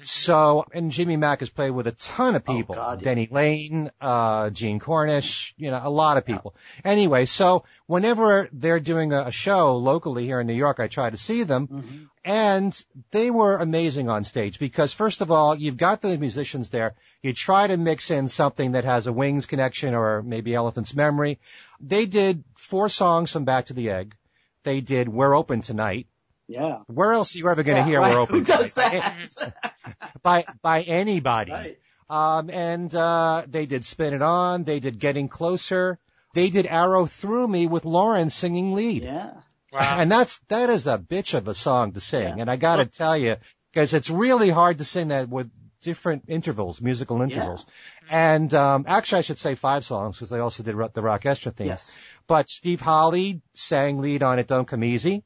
[0.07, 2.75] So, and Jimmy Mack has played with a ton of Oh, people.
[2.75, 3.05] God, yeah.
[3.05, 6.55] Denny Laine, uh, Gene Cornish, you know, a lot of people.
[6.83, 11.09] Anyway, so whenever they're doing a, a show locally here in New York, I try
[11.09, 11.67] to see them.
[11.67, 12.09] Mhm.
[12.23, 16.95] And they were amazing on stage because first of all, you've got the musicians there.
[17.21, 21.39] You try to mix in something that has a Wings connection or maybe Elephant's Memory.
[21.79, 24.15] They did four songs from Back to the Egg.
[24.63, 26.07] They did We're Open Tonight.
[26.47, 26.79] Yeah.
[26.87, 28.13] Where else are you ever going to Yeah, hear right.
[28.13, 29.53] We're Open Who does that?
[30.23, 31.51] by by anybody.
[31.51, 31.79] right.
[32.07, 34.63] Um, and uh, they did Spin It On.
[34.63, 35.97] They did Getting Closer.
[36.35, 39.03] They did Arrow Through Me with Lauren singing lead.
[39.03, 39.31] Yeah.
[39.71, 39.97] Wow.
[39.99, 42.23] And that's that is a bitch of a song to sing.
[42.23, 42.35] Yeah.
[42.41, 43.37] And I got to tell you,
[43.73, 45.49] because it's really hard to sing that with
[45.81, 47.65] different intervals, musical intervals.
[48.09, 51.53] And um, actually, I should say five songs because they also did Ro- the Rockestra
[51.55, 51.67] theme.
[51.67, 51.95] Yes.
[52.27, 55.23] But Steve Holley sang lead on It Don't Come Easy.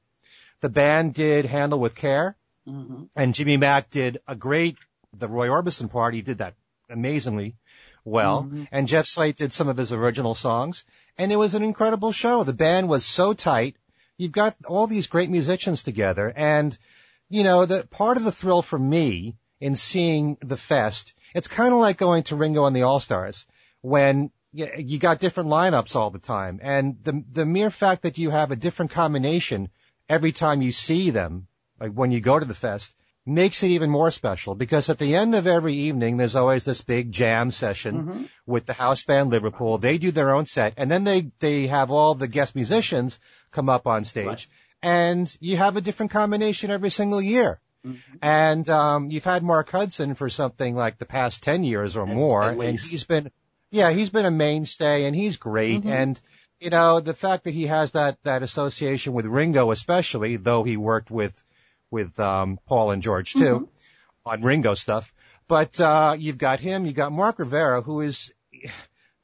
[0.62, 2.36] The band did Handle with Care.
[2.66, 4.78] hmm And Jimmy Mack did a great,
[5.14, 6.56] the Roy Orbison part, he did that
[6.90, 7.56] amazingly
[8.04, 8.44] well.
[8.44, 8.68] Mhm.
[8.72, 10.84] And Jeff Slate did some of his original songs.
[11.18, 12.44] And it was an incredible show.
[12.44, 13.76] The band was so tight.
[14.18, 16.32] You've got all these great musicians together.
[16.36, 16.78] And,
[17.30, 21.74] you know, the part of the thrill for me in seeing the fest, it's kind
[21.74, 23.46] of like going to Ringo and the All-Stars
[23.82, 26.60] when you, you got different lineups all the time.
[26.62, 29.70] And the, the mere fact that you have a different combination
[30.10, 31.48] every time you see them,
[31.80, 32.96] like when you go to the fest,
[33.26, 36.82] makes it even more special because at the end of every evening, there's always this
[36.82, 39.78] big jam session hmm with the house band Liverpool.
[39.78, 43.20] They do their own set and then they, they have all the guest musicians
[43.52, 44.48] come up on stage Right.
[44.82, 47.60] and you have a different combination every single year.
[47.84, 52.08] hmm And, um, you've had Mark Hudson for something like the past 10 years or
[52.08, 53.32] more and he's been,
[53.70, 55.84] yeah, he's been a mainstay and he's great.
[55.84, 55.94] Mhm.
[56.02, 56.22] And,
[56.60, 60.78] you know, the fact that he has that, that association with Ringo especially, though he
[60.78, 61.42] worked with,
[61.90, 63.68] with, um, Paul and George too Mhm.
[64.26, 65.14] on Ringo stuff.
[65.48, 68.32] But, uh, you've got him, you've got Mark Rivera, who is,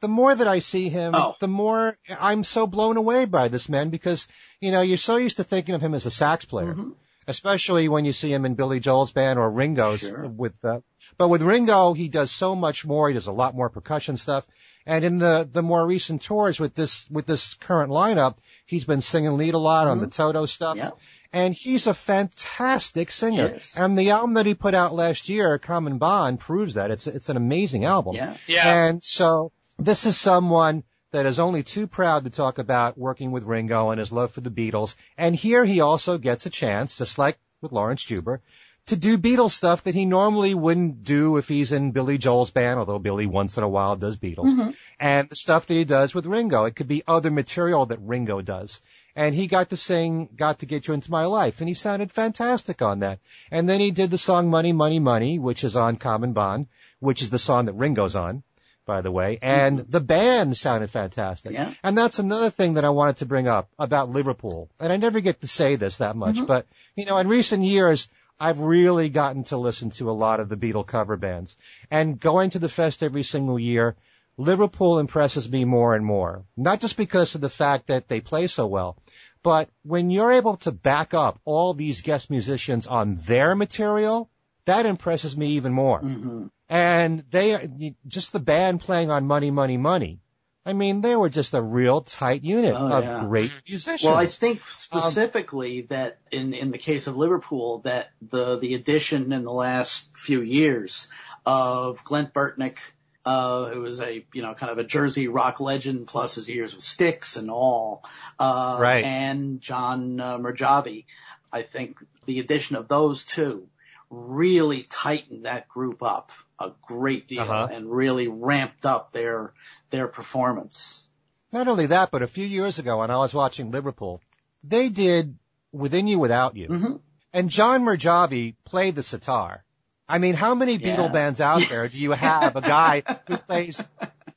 [0.02, 1.36] the more that I see him, Oh.
[1.40, 4.28] the more I'm so blown away by this man because,
[4.62, 6.94] you know, you're so used to thinking of him as a sax player Mhm.
[7.28, 10.28] especially when you see him in Billy Joel's band or Ringo's Sure.
[10.28, 10.82] with uh,
[11.18, 14.46] but with Ringo he does so much more he does a lot more percussion stuff
[14.86, 19.02] and in the the more recent tours with this with this current lineup he's been
[19.02, 20.22] singing lead a lot on the mm-hmm.
[20.22, 20.92] Toto stuff Yeah.
[21.34, 23.78] and he's a fantastic singer Yes.
[23.78, 27.30] and the album that he put out last year Common Bond proves that it's it's
[27.30, 28.38] an amazing album Yeah.
[28.48, 28.86] yeah.
[28.86, 33.44] and so this is someone that is only too proud to talk about working with
[33.46, 34.96] Ringo and his love for the Beatles.
[35.18, 38.42] And here he also gets a chance, just like with Laurence Juber,
[38.88, 42.78] to do Beatles stuff that he normally wouldn't do if he's in Billy Joel's band,
[42.80, 44.54] although Billy once in a while does Beatles.
[44.56, 44.76] Mhm.
[45.00, 46.66] And the stuff that he does with Ringo.
[46.66, 48.80] It could be other material that Ringo does.
[49.16, 52.12] And he got to sing, got to get you into my life, and he sounded
[52.12, 53.20] fantastic on that.
[53.50, 56.68] And then he did the song Money, Money, Money, which is on Common Bond,
[57.00, 58.44] which is the song that Ringo's on,
[58.86, 59.40] by the way.
[59.42, 61.54] And the band sounded fantastic.
[61.54, 61.74] Yeah.
[61.82, 64.70] And that's another thing that I wanted to bring up about Liverpool.
[64.80, 66.48] And I never get to say this that much, Mhm.
[66.48, 70.50] but you know, in recent years, I've really gotten to listen to a lot of
[70.50, 71.56] the Beatle cover bands.
[71.90, 73.96] And going to the fest every single year,
[74.38, 76.44] Liverpool impresses me more and more.
[76.58, 78.98] Not just because of the fact that they play so well,
[79.44, 84.30] but when you're able to back up all these guest musicians on their material,
[84.66, 86.00] that impresses me even more.
[86.00, 87.64] hmm And they are
[88.08, 90.20] just the band playing on Money, Money, Money.
[90.66, 93.20] I mean, they were just a real tight unit Oh, of yeah.
[93.26, 94.04] great musicians.
[94.04, 99.32] Well, I think specifically that in in the case of Liverpool, that the the addition
[99.32, 101.08] in the last few years
[101.46, 102.78] of Glen Burtnik,
[103.26, 106.74] uh, who was a you know kind of a Jersey rock legend, plus his years
[106.74, 108.04] with Styx and all,
[108.40, 109.04] uh, Right.
[109.04, 111.06] and John uh, Merjave,
[111.54, 113.68] I think the addition of those two
[114.10, 117.68] really tightened that group up a great deal Uh-huh.
[117.72, 119.54] and really ramped up their
[119.90, 121.08] their performance.
[121.52, 124.22] Not only that, but a few years ago when I was watching Liverpool,
[124.64, 125.38] they did
[125.72, 126.68] Within You Without You.
[126.68, 126.96] hmm
[127.34, 129.64] And John Merjave played the sitar.
[130.08, 130.96] I mean, how many Yeah.
[130.98, 133.82] Beatle bands out there do you have a guy who plays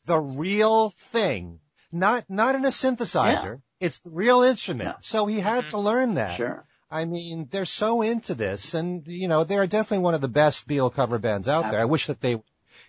[0.07, 1.61] the real thing?
[1.93, 3.61] Not, not in a synthesizer.
[3.81, 4.89] It's the real instrument.
[4.91, 4.97] Yeah.
[5.03, 5.71] So he had Mhm.
[5.71, 6.37] to learn that.
[6.37, 6.67] Sure.
[6.91, 10.67] I mean, they're so into this and, you know, they're definitely one of the best
[10.67, 11.81] Beatle cover bands out there.
[11.81, 12.41] I wish that they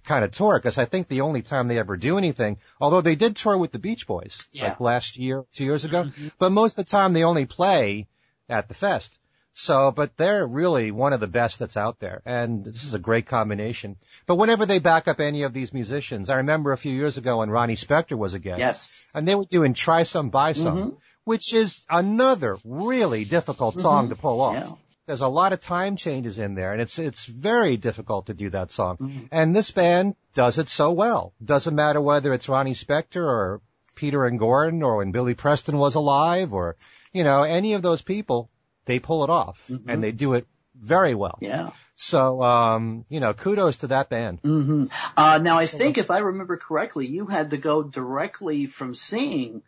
[0.05, 3.15] kind of tour because I think the only time they ever do anything, although they
[3.15, 4.69] did tour with the Beach Boys Yeah.
[4.69, 6.31] like last year, two years ago, Mhm.
[6.39, 8.07] but most of the time they only play
[8.47, 9.19] at the fest.
[9.53, 12.21] So, but they're really one of the best that's out there.
[12.25, 13.97] And this is a great combination.
[14.25, 17.39] But whenever they back up any of these musicians, I remember a few years ago
[17.39, 18.59] when Ronnie Spector was a guest.
[18.59, 19.11] Yes.
[19.13, 20.97] And they were doing Try Some, Buy Some, Mhm.
[21.23, 24.09] Which is another really difficult song Mhm.
[24.09, 24.53] to pull off.
[24.55, 24.71] Yeah.
[25.05, 28.49] There's a lot of time changes in there and it's, it's very difficult to do
[28.51, 28.97] that song.
[28.97, 29.27] Mhm.
[29.31, 31.33] And this band does it so well.
[31.43, 33.61] Doesn't matter whether it's Ronnie Spector or
[33.95, 36.75] Peter and Gordon or when Billy Preston was alive or,
[37.11, 38.49] you know, any of those people,
[38.85, 39.83] they pull it off Mhm.
[39.87, 40.47] and they do it
[40.79, 41.37] very well.
[41.41, 41.71] Yeah.
[41.95, 44.39] So, um, you know, kudos to that band.
[44.43, 44.85] hmm
[45.17, 49.63] Uh, now I think if I remember correctly, you had to go directly from seeing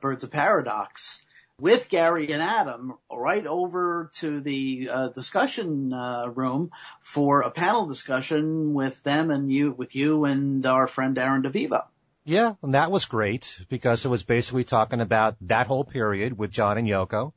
[0.00, 1.22] Birds of Paradox
[1.58, 7.86] with Gary and Adam right over to the uh, discussion uh, room for a panel
[7.86, 11.84] discussion with them and you, with you and our friend Darren DeVivo.
[12.24, 16.50] Yeah, and that was great because it was basically talking about that whole period with
[16.50, 17.32] John and Yoko.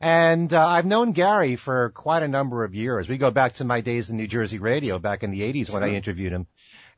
[0.00, 3.08] And uh, I've known Gary for quite a number of years.
[3.08, 5.84] We go back to my days in New Jersey radio back in the 80s when
[5.84, 6.48] I interviewed him.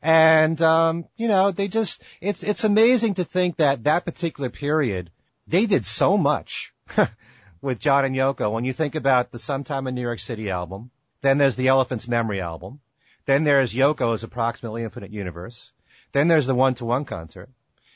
[0.05, 5.09] And um, you know, they just it's it's amazing to think that that particular period
[5.47, 6.75] they did so much
[7.61, 8.51] with John and Yoko.
[8.51, 10.91] When you think about the Sometime in New York City album,
[11.21, 12.81] then there's the Elephant's Memory album,
[13.25, 15.71] then there's Yoko's Approximately Infinite Universe,
[16.11, 17.49] then there's the One to One concert,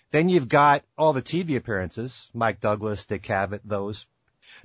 [0.09, 4.07] then you've got all the TV appearances, Mike Douglas, Dick Cavett, those.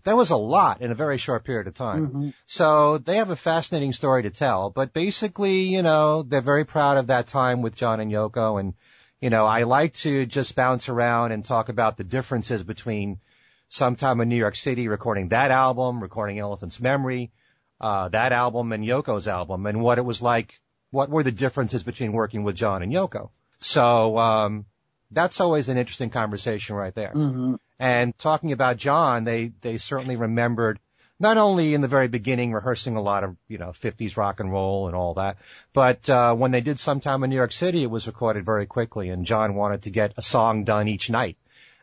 [0.05, 2.07] That was a lot in a very short period of time.
[2.07, 2.29] Mm-hmm.
[2.47, 6.97] So they have a fascinating story to tell, but basically, you know, they're very proud
[6.99, 8.75] of that time with John and Yoko and,
[9.21, 13.21] you know, I like to just bounce around and talk about the differences between
[13.69, 17.33] sometime in New York City recording that album, recording Elephant's Memory,
[17.81, 21.83] uh, that album and Yoko's album and what it was like, what were the differences
[21.83, 23.31] between working with John and Yoko.
[23.59, 24.67] So, um,
[25.11, 27.13] that's always an interesting conversation right there.
[27.15, 27.55] Mm-hmm.
[27.79, 30.79] And talking about John, they, they certainly remembered
[31.21, 34.51] not only in the very beginning rehearsing a lot of, you know, 50s rock and
[34.51, 35.37] roll and all that,
[35.73, 39.11] but, uh, when they did sometime in New York City, it was recorded very quickly
[39.11, 41.37] and John wanted to get a song done each night.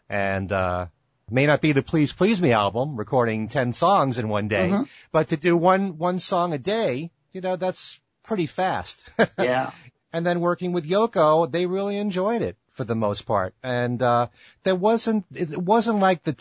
[0.09, 0.87] And, uh,
[1.29, 4.89] may not be the Please Please Me album, recording 10 songs in one day, Mhm.
[5.13, 9.09] but to do one, one song a day, you know, that's pretty fast.
[9.39, 9.71] Yeah.
[10.13, 13.53] And then working with Yoko, they really enjoyed it for the most part.
[13.63, 14.27] And uh
[14.63, 16.35] there wasn't it wasn't like the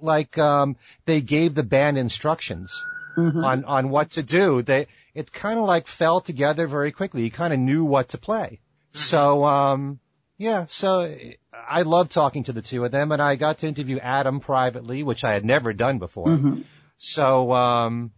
[0.00, 2.84] like um they gave the band instructions
[3.16, 3.44] Mhm.
[3.44, 4.62] on on what to do.
[4.62, 7.24] They it kind of like fell together very quickly.
[7.24, 8.60] You kind of knew what to play.
[8.94, 9.98] So um
[10.38, 11.14] yeah, so
[11.68, 15.02] I love talking to the two of them and I got to interview Adam privately,
[15.02, 16.26] which I had never done before.
[16.28, 16.64] Mhm.
[16.98, 18.12] So um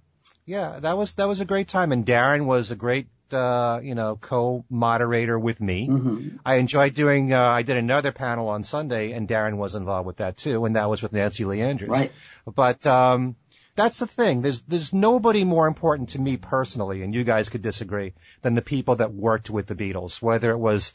[0.47, 3.95] yeah, that was that was a great time and Darren was a great uh you
[3.95, 5.89] know co-moderator with me.
[5.89, 6.39] Mhm.
[6.45, 10.17] I enjoyed doing uh I did another panel on Sunday and Darren was involved with
[10.17, 11.91] that too and that was with Nancy Lee Andrews.
[11.91, 12.13] Right.
[12.47, 13.37] But um
[13.77, 14.43] that's the thing.
[14.43, 18.63] There's there's nobody more important to me personally and you guys could disagree than the
[18.63, 20.93] people that worked with the Beatles, whether it was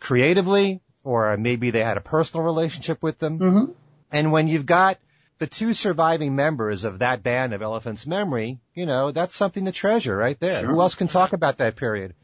[0.00, 3.38] creatively or maybe they had a personal relationship with them.
[3.38, 3.74] Mhm.
[4.12, 4.98] And when you've got
[5.38, 9.72] the two surviving members of that band of Elephant's Memory, you know, that's something to
[9.72, 10.60] treasure right there.
[10.60, 10.70] Sure.
[10.70, 12.14] Who else can talk about that period?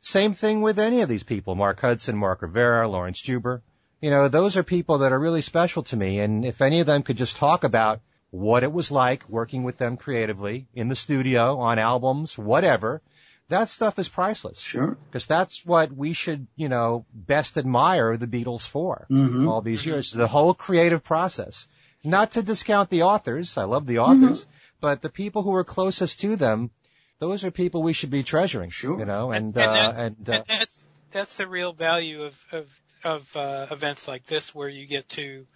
[0.00, 3.62] Same thing with any of these people, Mark Hudson, Mark Rivera, Laurence Juber.
[4.00, 6.20] You know, those are people that are really special to me.
[6.20, 8.00] And if any of them could just talk about
[8.30, 13.00] what it was like working with them creatively in the studio, on albums, whatever,
[13.48, 14.58] that stuff is priceless.
[14.58, 14.96] Sure.
[15.06, 19.48] Because that's what we should, you know, best admire the Beatles for Mhm.
[19.48, 20.12] all these years.
[20.12, 21.68] The whole creative process.
[22.04, 23.56] Not to discount the authors.
[23.56, 24.46] I love the authors.
[24.80, 26.70] But the people who are closest to them,
[27.18, 28.68] those are people we should be treasuring.
[28.70, 28.98] Sure.
[28.98, 32.24] You know, and, And- and uh, that's- and, uh, And that's that's the real value
[32.24, 32.68] of of
[33.04, 35.46] of uh, events like this, where you get to,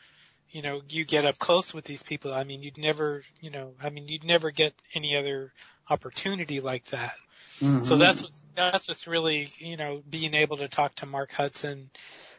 [0.51, 2.33] you know, you get up close with these people.
[2.33, 5.53] I mean, you'd never, you know, I mean, you'd never get any other
[5.91, 7.15] opportunity like that.
[7.61, 7.85] Mhm.
[7.87, 11.91] So that's what's that's what's really, you know, being able to talk to Mark Hudson,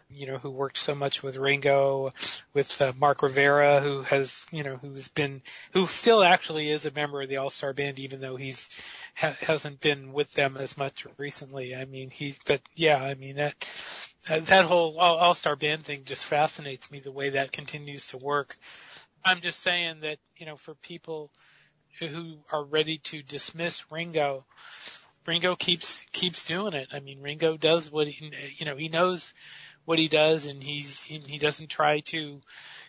[0.10, 2.13] you know, who worked so much with Ringo,
[2.54, 5.41] with uh, Mark Rivera, who has, you know, who's been,
[5.72, 8.69] who still actually is a member of the All Star Band, even though he's
[9.15, 11.76] ha- hasn't been with them as much recently.
[11.76, 13.54] I mean, he, but yeah, I mean that
[14.28, 18.17] that, that whole All Star Band thing just fascinates me the way that continues to
[18.17, 18.56] work.
[19.23, 21.31] I'm just saying that, you know, for people
[22.00, 24.46] who are ready to dismiss Ringo,
[25.25, 26.90] Ringo keeps keeps doing it.
[26.92, 29.34] I mean, Ringo does what he, you know, he knows
[29.90, 32.42] what he does, and he's he doesn't try to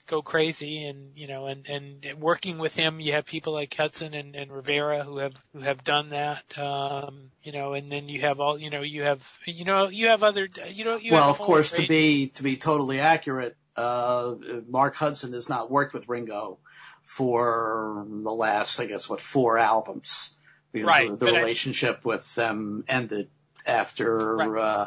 [0.07, 0.85] go crazy.
[0.85, 4.53] And you know, and and working with him, you have people like Hudson and, and
[4.53, 6.59] Rivera who have who have done that.
[6.59, 10.09] Um, you know, and then you have all, you know, you have you know you
[10.09, 14.35] have other you know you well, of course, to be to be totally accurate, uh,
[14.69, 16.59] Mark Hudson has not worked with Ringo,
[17.03, 20.37] for the last, I guess, what four albums
[20.71, 23.31] because Right, the, the but I- relationship with them ended
[23.65, 24.61] after Right.
[24.61, 24.87] uh,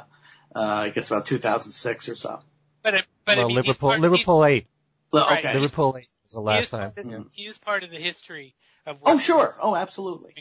[0.56, 2.40] I guess about 2006 or so.
[2.82, 4.68] But it, but well, I mean, Liverpool, part- Liverpool eight.
[5.12, 5.40] Well, Right.
[5.46, 5.54] okay.
[5.60, 6.92] Liverpool eight was the he last is time.
[6.98, 7.20] of- Yeah.
[7.32, 8.98] He is part of the history of.
[9.04, 9.56] Oh, what- sure.
[9.62, 10.34] Oh, absolutely.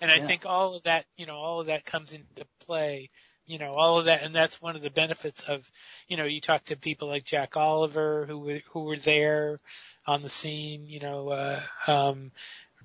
[0.00, 0.26] And I Yeah.
[0.26, 3.10] think all of that, you know, all of that comes into play,
[3.46, 5.70] you know, all of that, and that's one of the benefits of,
[6.08, 9.60] you know, you talk to people like Jack Oliver who were, who were there
[10.06, 12.32] on the scene, you know, uh, um,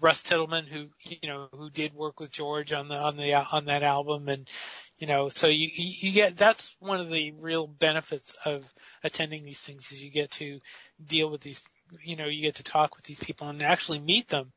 [0.01, 3.65] Russ Titelman who, you know, who did work with George on the, on the, on
[3.65, 4.47] that album and,
[4.99, 8.63] you know, so you, you you get, that's one of the real benefits of
[9.03, 10.59] attending these things is you get to
[11.03, 11.61] deal with these,
[12.03, 14.51] you know, you get to talk with these people and actually meet them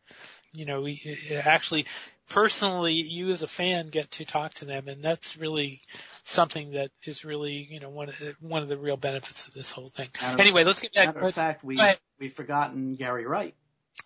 [0.55, 1.01] you know, we
[1.45, 1.87] actually
[2.29, 5.81] personally, you as a fan get to talk to them, and that's really
[6.25, 9.55] something that is really, you know, one of the, one of the real benefits of
[9.55, 10.09] this whole thing.
[10.21, 11.15] Matter Anyway, let's get back.
[11.15, 11.81] Matter of fact, we
[12.19, 13.55] we've forgotten Gary Wright.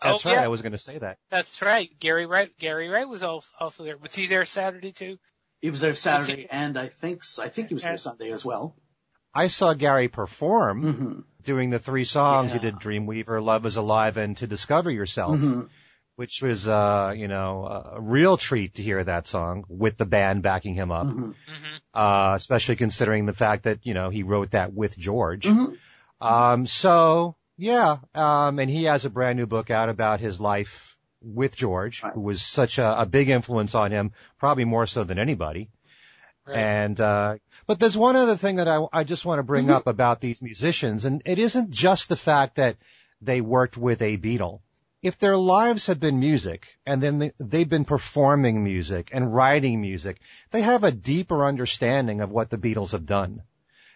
[0.03, 0.37] That's oh, right.
[0.37, 1.19] yeah, I was going to say that.
[1.31, 1.91] that's right.
[1.99, 3.97] Gary Wright, Gary Wright was also there.
[3.97, 5.19] Was he there Saturday too?
[5.61, 8.77] He was there Saturday, and I think I think he was there Sunday as well.
[9.35, 12.51] I saw Gary perform hmm doing the three songs.
[12.53, 12.63] He Yeah.
[12.63, 15.63] did Dreamweaver, Love is Alive, and To Discover Yourself, hmm
[16.17, 20.43] which was, uh, you know, a real treat to hear that song with the band
[20.43, 24.53] backing him up, hmm hmm uh, especially considering the fact that, you know, he wrote
[24.53, 25.47] that with George.
[25.47, 25.75] hmm
[26.21, 30.96] Um, so yeah, um, and he has a brand new book out about his life
[31.35, 32.13] with George, Right.
[32.15, 35.69] who was such a, a big influence on him, probably more so than anybody.
[36.47, 36.57] Right.
[36.57, 39.71] And uh, but there's one other thing that I, I just want to bring Mhm.
[39.75, 42.77] up about these musicians, and it isn't just the fact that
[43.21, 44.61] they worked with a Beatle.
[45.03, 49.81] If their lives have been music, and then they, they've been performing music and writing
[49.81, 50.21] music,
[50.53, 53.43] they have a deeper understanding of what the Beatles have done.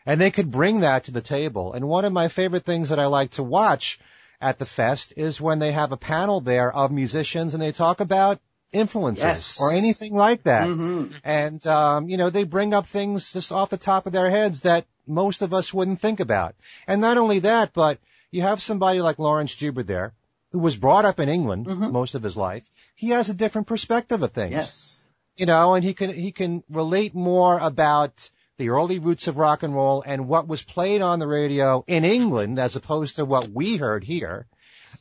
[0.07, 1.73] And they could bring that to the table.
[1.73, 3.99] And one of my favorite things that I like to watch
[4.41, 8.01] at the fest is when they have a panel there of musicians and they talk
[8.01, 8.41] about
[8.73, 9.59] influences Yes.
[9.61, 10.67] or anything like that.
[10.69, 14.31] hmm And, um, you know, they bring up things just off the top of their
[14.31, 16.55] heads that most of us wouldn't think about.
[16.87, 17.99] And not only that, but
[18.31, 20.15] you have somebody like Laurence Juber there,
[20.53, 21.91] who was brought up in England Mhm.
[21.93, 22.65] most of his life.
[22.95, 24.53] He has a different perspective of things.
[24.53, 25.03] Yes.
[25.37, 28.31] You know, and he can, he can relate more about
[28.61, 32.05] the early roots of rock and roll and what was played on the radio in
[32.05, 34.47] England as opposed to what we heard here.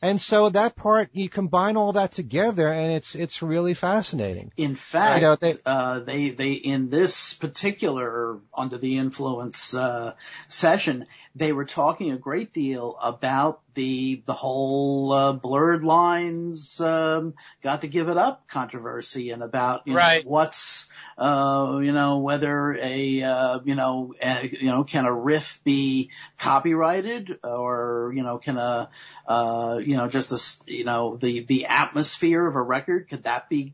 [0.02, 4.54] And so that part, you combine all that together and it's, it's really fascinating.
[4.56, 10.14] In fact, You know, they- uh, they they in this particular under the influence uh,
[10.48, 11.06] session,
[11.40, 17.82] they were talking a great deal about the the whole uh, blurred lines, um, got
[17.82, 20.24] to give it up controversy, and about you Right.
[20.24, 20.88] know, what's
[21.18, 26.12] uh, you know whether a uh, you know a, you know can a riff be
[26.38, 28.90] copyrighted or you know can a
[29.26, 33.24] uh, you know just a s- you know the the atmosphere of a record could
[33.24, 33.74] that be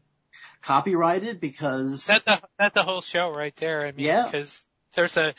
[0.61, 3.81] copyrighted because That's a that's a whole show right there.
[3.85, 4.23] I mean, Yeah.
[4.25, 5.33] because there's a,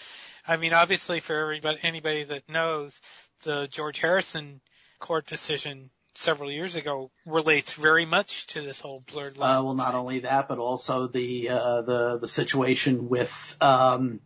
[0.48, 3.00] I mean, obviously for everybody, anybody that knows,
[3.42, 4.60] the George Harrison
[4.98, 9.56] court decision several years ago relates very much to this whole blurred line.
[9.56, 14.20] uh, well not only that but also the uh, the the situation with um,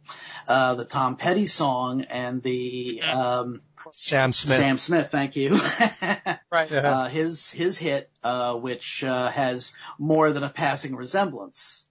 [0.46, 3.62] uh, the Tom Petty song and the um,
[3.92, 4.56] Sam Smith.
[4.56, 5.54] Sam Smith thank you
[6.52, 6.70] right.
[6.70, 6.78] Yeah.
[6.84, 11.84] uh, his his hit uh, which uh, has more than a passing resemblance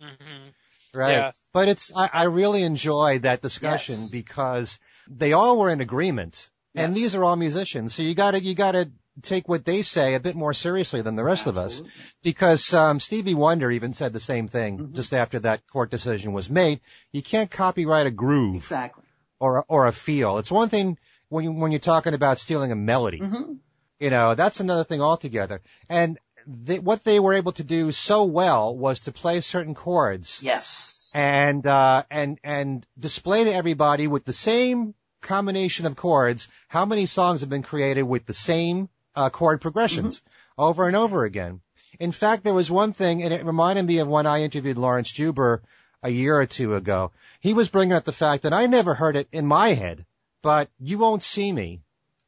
[0.00, 0.48] hmm
[0.94, 1.12] Right.
[1.12, 1.50] Yes.
[1.52, 4.10] But it's, I, I really enjoy that discussion Yes.
[4.10, 4.78] because
[5.08, 6.50] they all were in agreement.
[6.74, 7.94] And these are all musicians.
[7.94, 8.90] So you gotta, you gotta
[9.22, 11.82] take what they say a bit more seriously than the rest of us.
[12.22, 14.92] Because, um, Stevie Wonder even said the same thing Mhm.
[14.94, 16.80] just after that court decision was made.
[17.10, 19.04] You can't copyright a groove exactly
[19.38, 20.38] or, a- or a feel.
[20.38, 23.18] It's one thing when you, when you're talking about stealing a melody.
[23.18, 23.54] hmm
[24.00, 25.60] You know, that's another thing altogether.
[25.90, 30.40] And they, what they were able to do so well was to play certain chords
[30.42, 36.84] yes and uh, and and display to everybody with the same combination of chords how
[36.84, 40.22] many songs have been created with the same uh, chord progressions
[40.56, 41.60] over and over again.
[41.98, 45.12] In fact, there was one thing, and it reminded me of when I interviewed Laurence
[45.12, 45.62] Juber
[46.02, 47.12] a year or two ago.
[47.40, 50.06] He was bringing up the fact that I never heard it in my head,
[50.42, 51.82] but "You Won't See Me"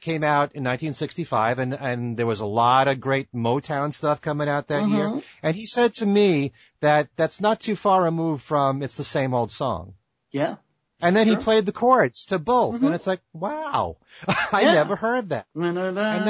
[0.04, 4.48] came out in 1965, and and there was a lot of great Motown stuff coming
[4.48, 5.08] out that year.
[5.10, 5.24] Mhm.
[5.42, 9.34] And he said to me that that's not too far removed from it's the same
[9.34, 9.94] old song.
[10.30, 10.56] yeah
[11.00, 11.36] And then Sure.
[11.38, 12.86] he played the chords to both, Mhm.
[12.86, 13.96] and it's like, wow,
[14.58, 14.74] I Yeah.
[14.74, 15.46] never heard that.
[15.54, 15.76] and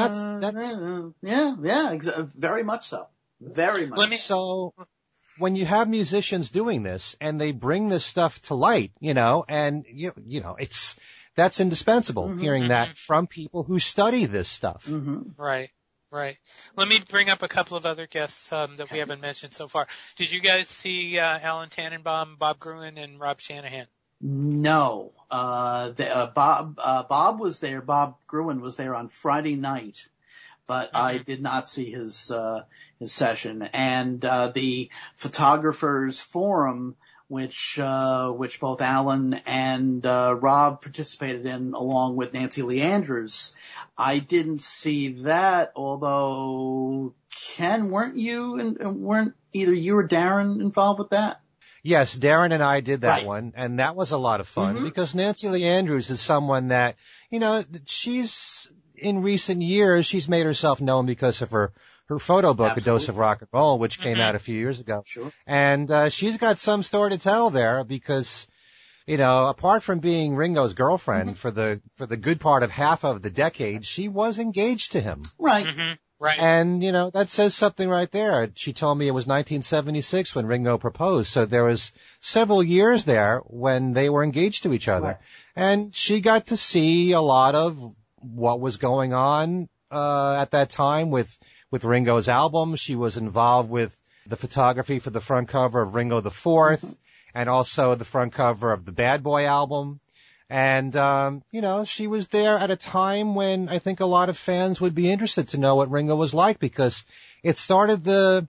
[0.01, 0.77] that's- that's-
[1.23, 3.07] yeah yeah exa- very much so
[3.41, 4.73] very much Let me- So
[5.39, 9.45] when you have musicians doing this and they bring this stuff to light, you know,
[9.49, 10.97] and you you know, it's
[11.35, 12.41] that's indispensable Mhm.
[12.41, 14.87] hearing that from people who study this stuff.
[14.87, 15.71] hmm Right.
[16.11, 16.39] Right.
[16.77, 19.67] Let me bring up a couple of other guests um, that we haven't mentioned so
[19.67, 19.89] far.
[20.15, 23.89] Did you guys see uh, Allan Tannenbaum, Bob Gruen, and Rob Shanahan?
[24.21, 25.11] No.
[25.29, 30.07] Uh, the, uh, Bob, uh, Bob was there, Bob Gruen was there on Friday night,
[30.69, 30.97] but mm-hmm.
[30.97, 32.63] I did not see his, uh,
[33.01, 33.69] his session.
[33.73, 36.95] And, uh, the photographers forum,
[37.29, 43.55] which, uh, which both Allan and, uh, Rob participated in along with Nancy Lee Andrews.
[43.97, 47.15] I didn't see that, although
[47.55, 51.41] Ken, weren't you and weren't either you or Darren involved with that?
[51.83, 53.27] Yes, Darren and I did that right.
[53.27, 54.85] one, and that was a lot of fun mm-hmm.
[54.85, 56.97] because Nancy Lee Andrews is someone that,
[57.31, 61.73] you know, she's in recent years she's made herself known because of her
[62.09, 62.91] her photo book, Absolutely.
[62.91, 64.23] A Dose of Rock and Roll, which came mm-hmm.
[64.23, 65.03] out a few years ago.
[65.07, 65.33] Sure.
[65.47, 68.47] And uh, she's got some story to tell there because,
[69.07, 71.37] you know, apart from being Ringo's girlfriend mm-hmm.
[71.37, 75.01] for the for the good part of half of the decade, she was engaged to
[75.01, 75.23] him.
[75.39, 75.67] Right.
[75.67, 75.93] Mm-hmm.
[76.21, 76.39] Right.
[76.41, 78.49] And, you know, that says something right there.
[78.55, 81.31] She told me it was 1976 when Ringo proposed.
[81.31, 85.07] So there was several years there when they were engaged to each other.
[85.07, 85.17] Right.
[85.55, 90.71] And she got to see a lot of what was going on, uh, at that
[90.71, 91.37] time with,
[91.71, 92.77] with Ringo's album.
[92.77, 96.93] She was involved with the photography for the front cover of Ringo the 4th mm-hmm.
[97.35, 100.01] and also the front cover of the Bad Boy album.
[100.51, 104.29] And, um, you know, she was there at a time when I think a lot
[104.29, 107.05] of fans would be interested to know what Ringo was like because
[107.43, 108.47] it started the,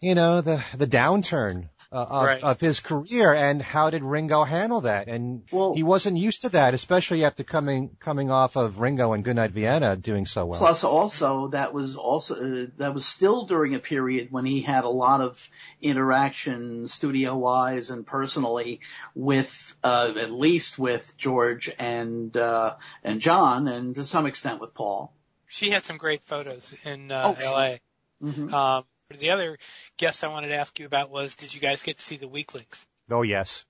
[0.00, 2.42] you know, the, the downturn uh, of, right.
[2.42, 5.08] of his career and how did Ringo handle that?
[5.08, 9.24] And well, he wasn't used to that, especially after coming coming off of Ringo and
[9.24, 10.58] Goodnight Vienna doing so well.
[10.58, 14.84] Plus, also that was also uh, that was still during a period when he had
[14.84, 18.80] a lot of interaction, studio wise and personally,
[19.14, 24.74] with uh, at least with George and uh, and John, and to some extent with
[24.74, 25.12] Paul.
[25.48, 27.68] She had some great photos in uh, oh, L.A.
[27.68, 27.78] Sure.
[28.22, 28.54] Mm-hmm.
[28.54, 28.84] Um,
[29.18, 29.58] the other
[29.96, 32.28] guest I wanted to ask you about was, did you guys get to see the
[32.28, 32.84] Weeklings?
[33.10, 33.64] Oh yes.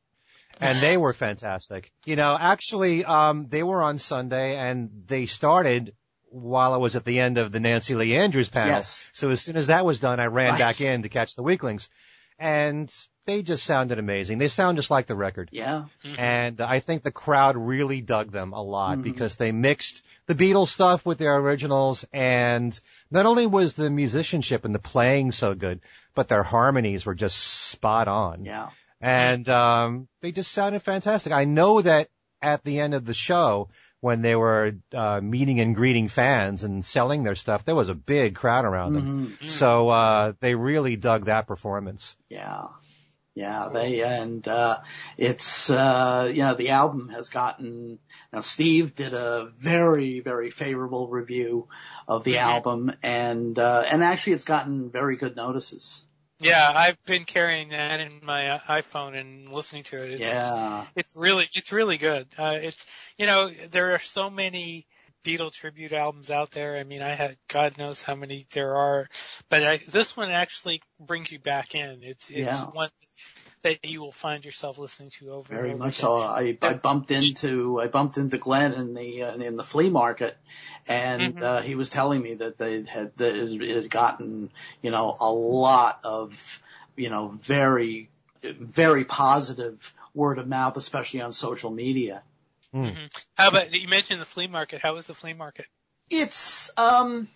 [0.61, 1.91] And they were fantastic.
[2.05, 5.95] You know, actually, um, they were on Sunday and they started
[6.29, 8.75] while I was at the end of the Nancy Lee Andrews panel.
[8.75, 9.09] Yes.
[9.13, 10.59] So as soon as that was done, I ran right.
[10.59, 11.89] back in to catch the Weeklings.
[12.41, 12.93] And
[13.27, 14.39] they just sounded amazing.
[14.39, 15.51] They sound just like the record.
[15.53, 15.85] Yeah.
[16.05, 16.19] Mm-hmm.
[16.19, 19.03] And I think the crowd really dug them a lot mm-hmm.
[19.03, 22.79] because they mixed the Beatles stuff with their originals and
[23.11, 25.81] not only was the musicianship and the playing so good,
[26.15, 28.45] but their harmonies were just spot on.
[28.45, 28.71] Yeah.
[29.01, 31.33] And um they just sounded fantastic.
[31.33, 32.09] I know that
[32.43, 33.69] at the end of the show
[34.01, 37.95] when they were uh, meeting and greeting fans and selling their stuff, there was a
[37.95, 39.27] big crowd around them.
[39.29, 39.47] Mm-hmm.
[39.47, 42.17] So uh, they really dug that performance.
[42.29, 42.69] Yeah,
[43.35, 44.81] yeah, they and uh,
[45.17, 47.99] it's uh, you know the album has gotten
[48.33, 48.41] now.
[48.41, 51.69] Steve did a very very favorable review
[52.09, 52.51] of the mm-hmm.
[52.51, 56.05] album, and uh, and actually it's gotten very good notices.
[56.41, 60.13] Yeah, I've been carrying that in my uh, iPhone and listening to it.
[60.13, 62.27] It's, yeah, it's really it's really good.
[62.37, 62.85] Uh, it's
[63.19, 64.87] you know there are so many
[65.23, 66.79] Beatle tribute albums out there.
[66.79, 69.07] I mean, I had God knows how many there are,
[69.51, 72.01] but I, this one actually brings you back in.
[72.03, 72.65] It's it's yeah.
[72.65, 72.89] one
[73.63, 76.15] that you will find yourself listening to over very and over much so.
[76.15, 80.37] I, I bumped into I bumped into Glen in the uh, in the flea market,
[80.87, 81.43] and mm-hmm.
[81.43, 84.51] uh, he was telling me that they had that it had gotten
[84.83, 86.63] you know a lot of
[86.97, 88.11] you know very
[88.43, 92.23] very positive word of mouth, especially on social media.
[92.75, 92.93] Mm.
[92.93, 93.07] Mm-hmm.
[93.35, 94.81] How about you mentioned the flea market?
[94.81, 95.67] How was the flea market?
[96.09, 97.29] It's um,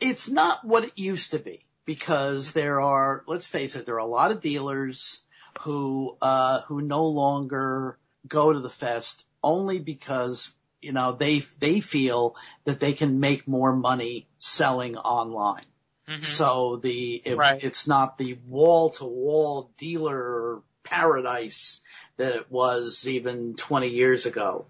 [0.00, 3.98] it's not what it used to be because there are, let's face it, there are
[3.98, 5.22] a lot of dealers
[5.60, 10.50] who uh, who no longer go to the fest only because
[10.80, 15.66] you know they they feel that they can make more money selling online.
[16.08, 16.20] Mm-hmm.
[16.20, 17.62] So the it, right.
[17.62, 21.80] it's not the wall to wall dealer paradise
[22.16, 24.66] that it was even 20 years ago.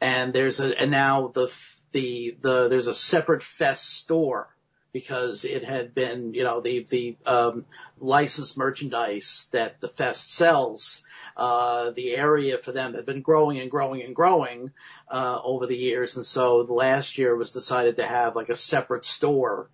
[0.00, 1.52] And there's a and now the
[1.92, 4.48] the the there's a separate fest store
[4.96, 7.66] because it had been, you know, the, the, um,
[8.00, 11.04] licensed merchandise that the fest sells,
[11.36, 14.72] uh, the area for them had been growing and growing and growing,
[15.10, 16.16] uh, over the years.
[16.16, 19.68] And so last year was decided to have like a separate store,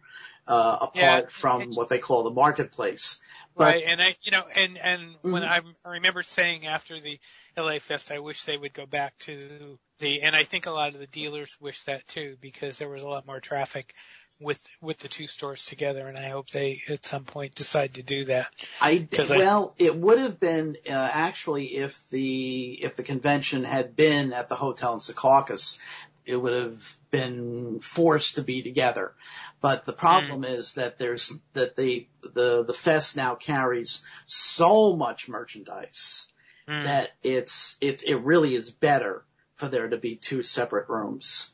[0.49, 3.23] uh, apart yeah, from what they call the marketplace.
[3.55, 5.31] But, right, and I, you know, and and mm-hmm.
[5.31, 7.21] when I, I remember saying after the
[7.57, 10.95] LA Fest, I wish they would go back to the, and I think a lot
[10.95, 13.95] of the dealers wish that too because there was a lot more traffic
[14.43, 18.03] with with the two stores together, and I hope they at some point decide to
[18.03, 18.49] do that.
[18.81, 23.97] I well, I, it would have been uh, actually if the if the convention had
[23.97, 25.79] been at the hotel in Secaucus.
[26.25, 29.13] it would have been forced to be together.
[29.61, 30.59] But the problem mm.
[30.59, 36.29] is that there's that the the the fest now carries so much merchandise
[36.69, 36.83] mm.
[36.83, 39.25] that it's it it really is better
[39.55, 41.52] for there to be two separate rooms,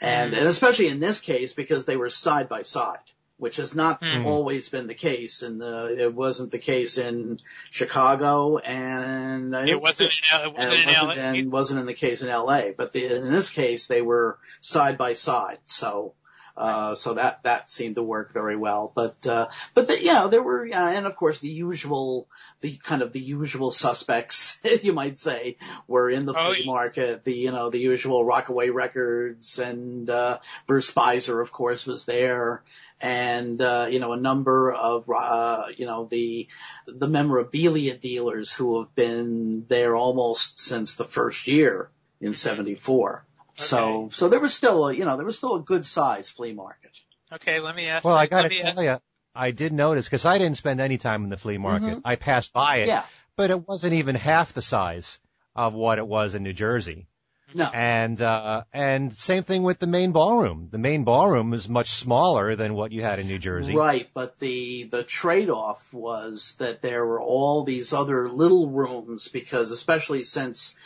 [0.00, 2.98] and and especially in this case because they were side by side
[3.38, 4.26] which has not mm.
[4.26, 7.38] always been the case, and it wasn't the case in
[7.70, 10.10] Chicago, and it wasn't.
[10.10, 12.74] In, it wasn't, in wasn't, and wasn't in the case in L.A.
[12.76, 16.14] But the, in this case, they were side by side, so.
[16.58, 18.92] Uh, so that, that seemed to work very well.
[18.94, 22.28] But, uh, but the, yeah, there were, uh, and of course the usual,
[22.60, 25.56] the kind of the usual suspects, you might say,
[25.86, 27.24] were in the oh, flea market.
[27.24, 32.64] The, you know, the usual Rockaway Records and, uh, Bruce Spizer, of course, was there
[33.00, 36.48] and uh, you know a number of uh, you know the
[36.86, 41.90] the memorabilia dealers who have been there almost since the first year
[42.20, 43.24] in '74.
[43.58, 43.64] Okay.
[43.64, 46.52] So so there was still a, you know there was still a good size flea
[46.52, 46.92] market.
[47.32, 48.04] Okay, let me ask.
[48.04, 48.98] Well, I got to tell you,
[49.34, 51.86] I did notice because I didn't spend any time in the flea market.
[51.86, 52.06] Mm-hmm.
[52.06, 53.04] I passed by it, yeah.
[53.36, 55.18] but it wasn't even half the size
[55.54, 57.08] of what it was in New Jersey.
[57.54, 57.64] No.
[57.64, 60.68] And uh and same thing with the main ballroom.
[60.70, 63.74] The main ballroom is much smaller than what you had in New Jersey.
[63.74, 69.70] Right, but the the trade-off was that there were all these other little rooms because
[69.70, 70.76] especially since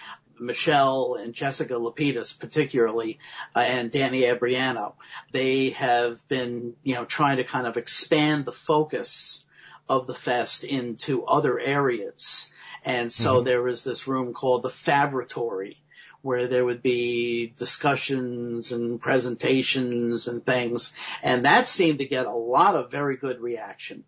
[0.42, 3.18] Michelle and Jessica Lapidus particularly,
[3.54, 4.94] uh, and Danny Abriano,
[5.32, 9.44] they have been, you know, trying to kind of expand the focus
[9.88, 12.52] of the fest into other areas.
[12.84, 13.44] And so mm-hmm.
[13.44, 15.76] there was this room called the Fabratory,
[16.22, 20.92] where there would be discussions and presentations and things.
[21.22, 24.04] And that seemed to get a lot of very good reaction.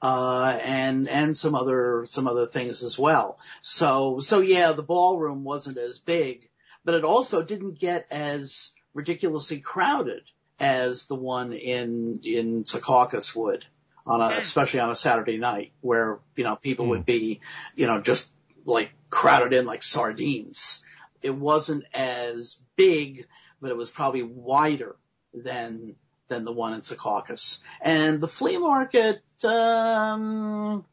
[0.00, 3.38] Uh, and, and some other, some other things as well.
[3.62, 6.48] So, so yeah, the ballroom wasn't as big,
[6.84, 10.22] but it also didn't get as ridiculously crowded
[10.60, 13.64] as the one in, in Secaucus would
[14.06, 16.90] on a, especially on a Saturday night where, you know, people mm.
[16.90, 17.40] would be,
[17.74, 18.32] you know, just
[18.64, 20.82] like crowded in like sardines
[21.22, 23.26] it wasn't as big,
[23.60, 24.96] but it was probably wider
[25.34, 25.96] than
[26.28, 27.60] than the one in Secaucus.
[27.80, 30.84] And the flea market, um,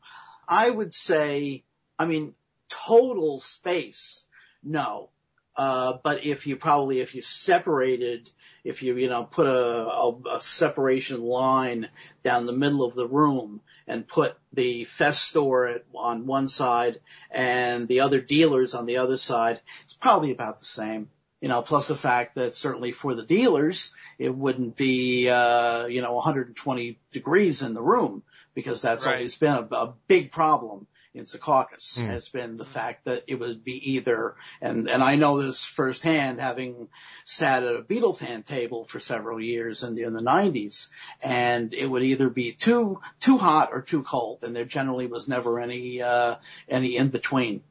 [0.48, 1.64] I would say,
[1.98, 2.34] I mean,
[2.70, 4.26] total space,
[4.64, 5.10] no.
[5.56, 8.30] Uh, but if you probably, if you separated,
[8.66, 11.88] if you, you know, put a, a, a separation line
[12.24, 17.00] down the middle of the room and put the Fest store at, on one side
[17.32, 21.10] and the other dealers on the other side, it's probably about the same.
[21.42, 26.02] You know, plus the fact that certainly for the dealers, it wouldn't be, uh, you
[26.02, 28.24] know, 120 degrees in the room
[28.54, 29.16] because that's right.
[29.16, 32.08] always been a, a big problem in Secaucus mm.
[32.08, 36.40] has been the fact that it would be either, and, and I know this firsthand
[36.40, 36.90] having
[37.24, 40.90] sat at a Beatle fan table for several years in the, in the 90s,
[41.24, 45.28] and it would either be too, too hot or too cold, and there generally was
[45.28, 46.36] never any, uh,
[46.68, 47.64] any in between.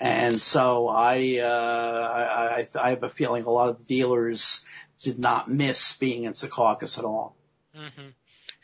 [0.00, 4.64] And so I, uh, I, I have a feeling a lot of the dealers
[5.02, 7.36] did not miss being in Secaucus at all.
[7.76, 8.08] Mm-hmm.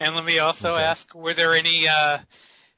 [0.00, 0.84] And let me also okay.
[0.84, 2.18] ask, were there any, uh,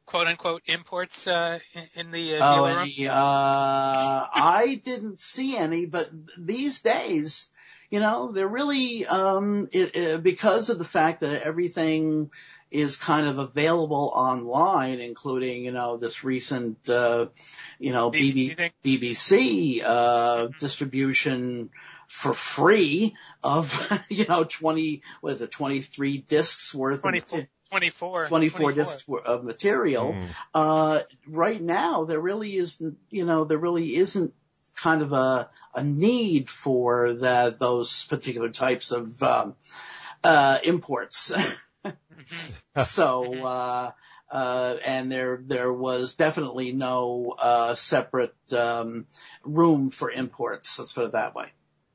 [0.07, 1.59] quote unquote imports uh,
[1.95, 7.49] in the uh, oh, any, uh, I didn't see any, but these days,
[7.91, 12.31] you know, they're really um, it, it, because of the fact that everything
[12.73, 17.27] is kind of available online, including you know this recent uh,
[17.79, 20.59] you know BBC, BBC uh, mm-hmm.
[20.59, 21.71] distribution
[22.09, 27.41] for free of you know twenty what is it twenty three discs worth 24.
[27.41, 28.73] of 24, 24, 24.
[28.73, 30.13] discs of material.
[30.13, 30.27] Mm.
[30.53, 34.35] Uh, right now, there really isn't, you know, there really isn't
[34.77, 39.57] kind of a, a need for that, those particular types of, um,
[40.23, 41.33] uh, imports.
[42.75, 42.83] Mm-hmm.
[42.85, 43.91] so, uh,
[44.31, 49.07] uh, and there there was definitely no uh, separate um,
[49.45, 50.79] room for imports.
[50.79, 51.53] Let's put it that way.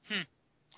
[0.07, 0.21] Hmm.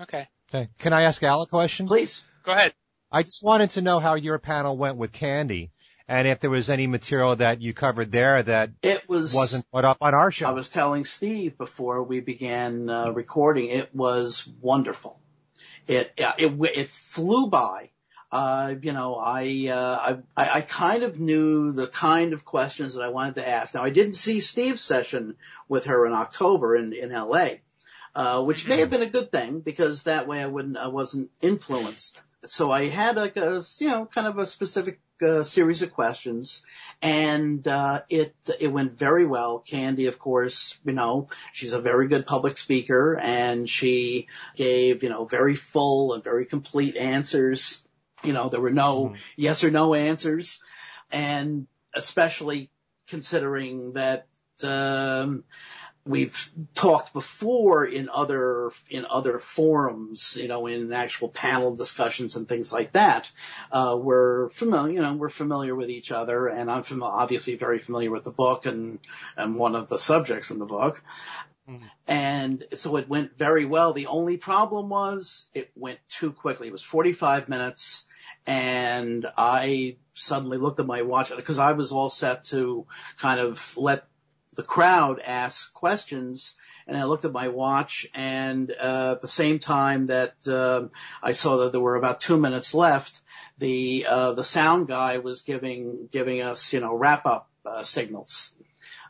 [0.01, 0.27] Okay.
[0.49, 0.69] Okay.
[0.79, 1.87] Can I ask Al a question?
[1.87, 2.23] Please.
[2.43, 2.73] Go ahead.
[3.11, 5.71] I just wanted to know how your panel went with Candy
[6.09, 9.85] and if there was any material that you covered there that it was wasn't put
[9.85, 10.47] up on our show.
[10.49, 15.19] I was telling Steve before we began uh, recording, it was wonderful.
[15.87, 17.91] It it it flew by.
[18.31, 23.01] Uh, you know, I, uh, I I kind of knew the kind of questions that
[23.01, 23.73] I wanted to ask.
[23.73, 25.35] Now, I didn't see Steve's session
[25.67, 27.61] with her in October in in L.A.
[28.15, 31.29] Uh, which may have been a good thing because that way I wouldn't, I wasn't
[31.41, 35.93] influenced so I had like a, you know, kind of a specific uh, series of
[35.93, 36.63] questions
[37.01, 39.59] and, uh, it, it went very well.
[39.59, 45.09] Candy, of course, you know, she's a very good public speaker and she gave, you
[45.09, 47.83] know, very full and very complete answers.
[48.23, 49.15] You know, there were no mm-hmm.
[49.35, 50.61] yes or no answers
[51.11, 52.69] and especially
[53.07, 54.27] considering that,
[54.63, 55.43] um,
[56.05, 62.47] we've talked before in other in other forums, you know, in actual panel discussions and
[62.47, 63.31] things like that.
[63.71, 67.77] Uh, we're familiar, you know, we're familiar with each other, and I'm fam- obviously very
[67.77, 68.99] familiar with the book and
[69.37, 71.03] and one of the subjects in the book.
[71.69, 71.85] Mm-hmm.
[72.07, 73.93] And so it went very well.
[73.93, 76.67] The only problem was it went too quickly.
[76.67, 78.07] It was 45 minutes
[78.45, 82.85] and I suddenly looked at my watch because I was all set to
[83.17, 84.05] kind of let
[84.55, 86.55] the crowd ask questions.
[86.87, 90.89] And I looked at my watch and uh, at the same time that um,
[91.21, 93.21] I saw that there were about two minutes left,
[93.59, 98.55] the uh, the sound guy was giving giving us you know wrap up uh, signals.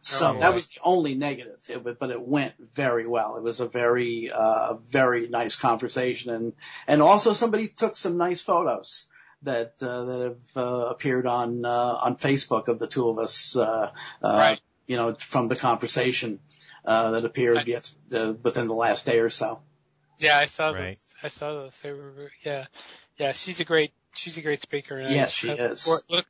[0.02, 3.38] So oh, that was the only negative, it, but it went very well.
[3.38, 6.34] It was a very uh, very nice conversation.
[6.34, 6.54] And
[6.88, 9.06] and also somebody took some nice photos
[9.44, 13.56] that uh, that have uh, appeared on uh, on Facebook of the two of us
[13.56, 14.60] uh, uh, right
[14.90, 16.40] you know, from the conversation
[16.84, 19.60] uh, that appeared yet, uh, within the last day or so.
[20.18, 20.88] Yeah, I saw right.
[20.88, 21.14] those.
[21.22, 21.80] I saw those.
[21.82, 22.66] They were, yeah,
[23.18, 23.34] yeah.
[23.34, 24.98] She's a great, she's a great speaker.
[24.98, 25.84] And yes, I, she I is.
[25.84, 26.26] For, look,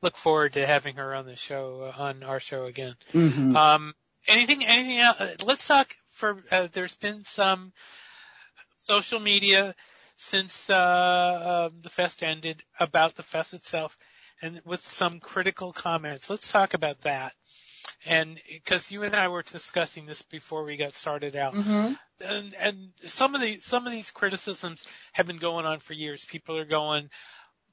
[0.00, 2.94] look forward to having her on the show, uh, on our show again.
[3.12, 3.54] Mm-hmm.
[3.54, 3.94] Um,
[4.26, 5.20] anything, anything else?
[5.44, 7.74] Let's talk for, uh, there's been some
[8.78, 9.74] social media
[10.18, 13.96] since, uh, uh, the fest ended about the fest itself
[14.42, 16.28] and with some critical comments.
[16.28, 17.32] Let's talk about that.
[18.04, 21.92] And because you and I were discussing this before we got started out, mm-hmm.
[22.28, 26.24] and, and some of the some of these criticisms have been going on for years.
[26.24, 27.08] People are going,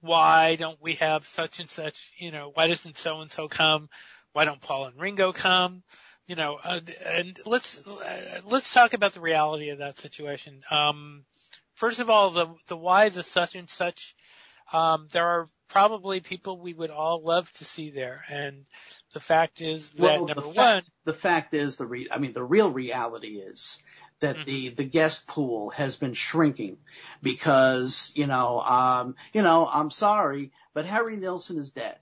[0.02, 2.12] why don't we have such and such?
[2.18, 3.90] You know, why doesn't so and so come?
[4.34, 5.84] Why don't Paul and Ringo come?
[6.28, 10.62] You know, uh, and let's uh, let's talk about the reality of that situation.
[10.72, 11.24] Um,
[11.76, 14.16] first of all, the the why the such and such.
[14.74, 18.66] Um, there are probably people we would all love to see there, and
[19.14, 22.18] the fact is that well, number the fa- one, the fact is the re- I
[22.18, 23.80] mean the real reality is
[24.20, 24.46] that mm-hmm.
[24.46, 26.78] the the guest pool has been shrinking
[27.22, 31.98] because you know um you know I'm sorry but Harry Nilsson is dead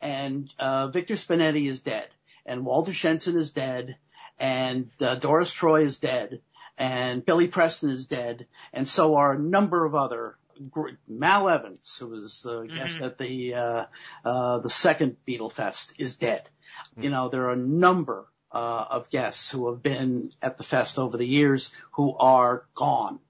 [0.00, 2.08] and uh Victor Spinetti is dead
[2.46, 3.96] and Walter Shenson is dead
[4.38, 6.40] and uh, Doris Troy is dead
[6.80, 10.36] and Billy Preston is dead and so are a number of other
[11.08, 12.76] Mal Evans, who was the mm-hmm.
[12.76, 13.84] guest at the uh,
[14.24, 16.42] uh, the second Beatle Fest, is dead.
[16.92, 17.02] Mm-hmm.
[17.02, 20.98] You know, there are a number uh, of guests who have been at the fest
[20.98, 23.20] over the years who are gone.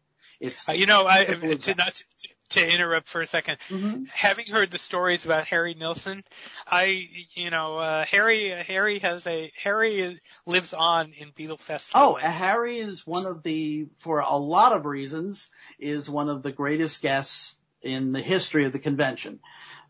[0.40, 4.04] It's uh, you know, I to not to interrupt for a 2nd mm-hmm.
[4.12, 6.24] having heard the stories about Harry Nilsson,
[6.66, 11.90] I you know uh, Harry Harry has a Harry lives on in Beatlefest.
[11.94, 16.52] Oh, Harry is one of the for a lot of reasons is one of the
[16.52, 19.40] greatest guests in the history of the convention.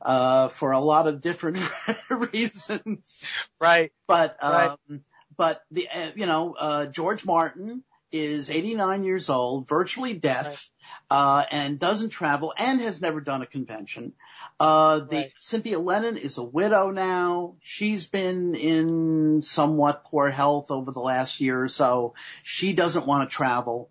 [0.03, 1.59] Uh, for a lot of different
[2.33, 3.27] reasons.
[3.61, 3.93] Right.
[4.07, 5.01] But, um, right.
[5.37, 10.69] but the, uh, you know, uh, George Martin is 89 years old, virtually deaf,
[11.11, 11.17] right.
[11.17, 14.13] uh, and doesn't travel and has never done a convention.
[14.59, 15.33] Uh, the right.
[15.39, 17.57] Cynthia Lennon is a widow now.
[17.61, 22.15] She's been in somewhat poor health over the last year or so.
[22.43, 23.91] She doesn't want to travel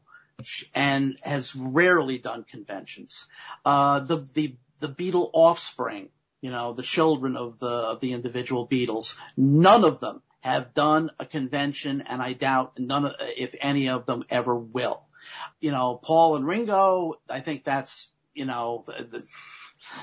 [0.74, 3.28] and has rarely done conventions.
[3.65, 6.09] Uh, the, the, the Beatle offspring,
[6.41, 11.11] you know, the children of the, of the individual Beatles, none of them have done
[11.19, 15.03] a convention and I doubt none of, if any of them ever will.
[15.59, 18.85] You know, Paul and Ringo, I think that's, you know,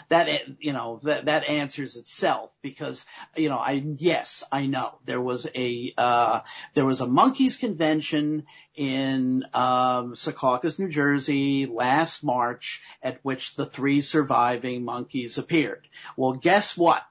[0.09, 0.29] that
[0.59, 3.07] you know that that answers itself because
[3.37, 6.41] you know I yes I know there was a uh
[6.75, 13.67] there was a Monkees convention in um Secaucus New Jersey last March at which the
[13.67, 17.05] three surviving Monkees appeared well guess what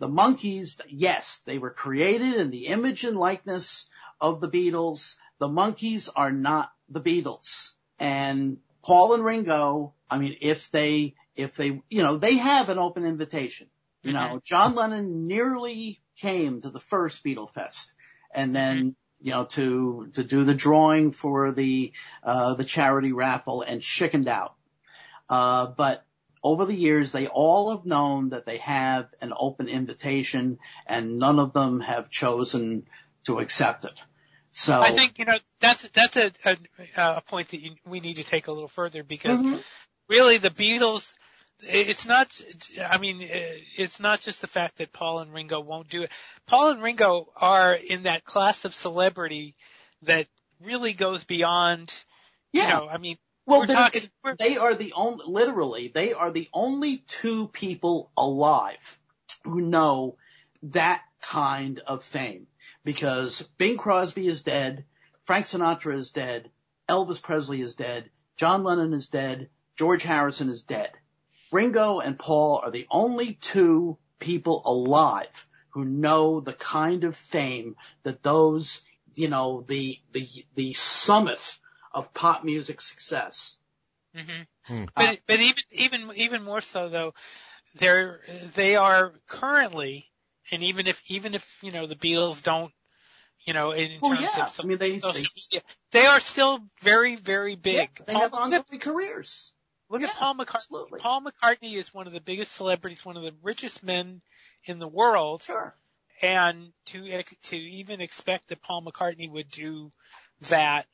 [0.00, 3.88] the Monkees, yes, they were created in the image and likeness
[4.18, 5.14] of the Beatles.
[5.38, 7.72] The Monkees are not the Beatles.
[7.98, 12.78] And Paul and Ringo, I mean, if they, if they, you know, they have an
[12.78, 13.68] open invitation.
[14.02, 14.38] You know, mm-hmm.
[14.42, 17.92] John Lennon nearly came to the first Beatle Fest
[18.34, 19.26] and then, mm-hmm.
[19.26, 21.92] you know, to, to do the drawing for the,
[22.22, 24.54] uh, the charity raffle and chickened out.
[25.28, 26.06] Uh, but
[26.42, 31.38] over the years, they all have known that they have an open invitation and none
[31.38, 32.86] of them have chosen
[33.24, 33.98] to accept it.
[34.52, 36.56] So I think, you know, that's, that's a, a,
[36.96, 39.56] a point that you, we need to take a little further because mm-hmm.
[40.08, 41.12] really the Beatles,
[41.60, 42.40] it's not,
[42.90, 46.10] I mean, it's not just the fact that Paul and Ringo won't do it.
[46.46, 49.54] Paul and Ringo are in that class of celebrity
[50.02, 50.26] that
[50.60, 51.92] really goes beyond,
[52.52, 52.62] Yeah.
[52.62, 53.16] you know, I mean,
[53.50, 58.98] Well, talking, they are the only, literally, they are the only two people alive
[59.44, 60.16] who know
[60.62, 62.46] that kind of fame.
[62.84, 64.84] Because Bing Crosby is dead,
[65.24, 66.50] Frank Sinatra is dead,
[66.88, 70.90] Elvis Presley is dead, John Lennon is dead, George Harrison is dead.
[71.52, 77.76] Ringo and Paul are the only two people alive who know the kind of fame
[78.02, 78.82] that those,
[79.14, 81.56] you know, the, the, the summit
[81.92, 83.56] of pop music success.
[84.16, 84.46] mhm.
[84.64, 84.84] Hmm.
[84.94, 87.14] but, but even, even, even more so though,
[87.76, 88.20] they're,
[88.54, 90.06] they are currently,
[90.50, 92.72] and even if, even if, you know, the Beatles don't,
[93.46, 94.44] you know, in, in Well, terms yeah.
[94.44, 95.62] of some I mean, they, social they, media,
[95.92, 97.90] they are still very, very big.
[97.98, 99.52] yeah, they Paul- have look ongoing at- careers.
[99.88, 100.54] Look Yeah, at Paul McCartney.
[100.54, 101.00] Absolutely.
[101.00, 104.22] Paul McCartney is one of the biggest celebrities, one of the richest men
[104.64, 105.74] in the world, Sure.
[106.22, 109.90] and to to even expect that Paul McCartney would do
[110.48, 110.86] that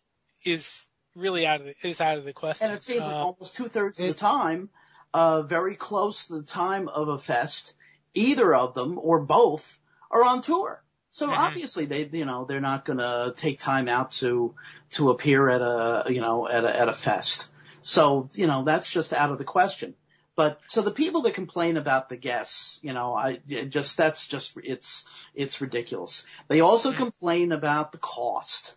[0.44, 2.68] is really out of the, is out of the question.
[2.68, 4.70] And it seems like Uh, almost two thirds of the time,
[5.14, 7.74] uh, very close to the time of a fest,
[8.14, 9.78] either of them or both
[10.10, 10.82] are on tour.
[11.10, 11.38] So Mhm.
[11.38, 14.54] obviously they, you know, they're not going to take time out to,
[14.92, 17.48] to appear at a, you know, at a, at a fest.
[17.80, 19.94] So, you know, that's just out of the question.
[20.34, 24.52] But so the people that complain about the guests, you know, I just that's just
[24.62, 26.26] it's it's ridiculous.
[26.48, 26.96] They also Mhm.
[26.96, 28.74] complain about the cost.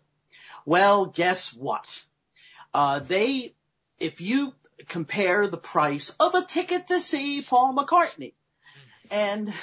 [0.65, 2.03] Well, guess what?
[2.73, 3.53] Uh, they,
[3.99, 4.53] if you
[4.87, 8.33] compare the price of a ticket to see Paul McCartney
[9.11, 9.53] and,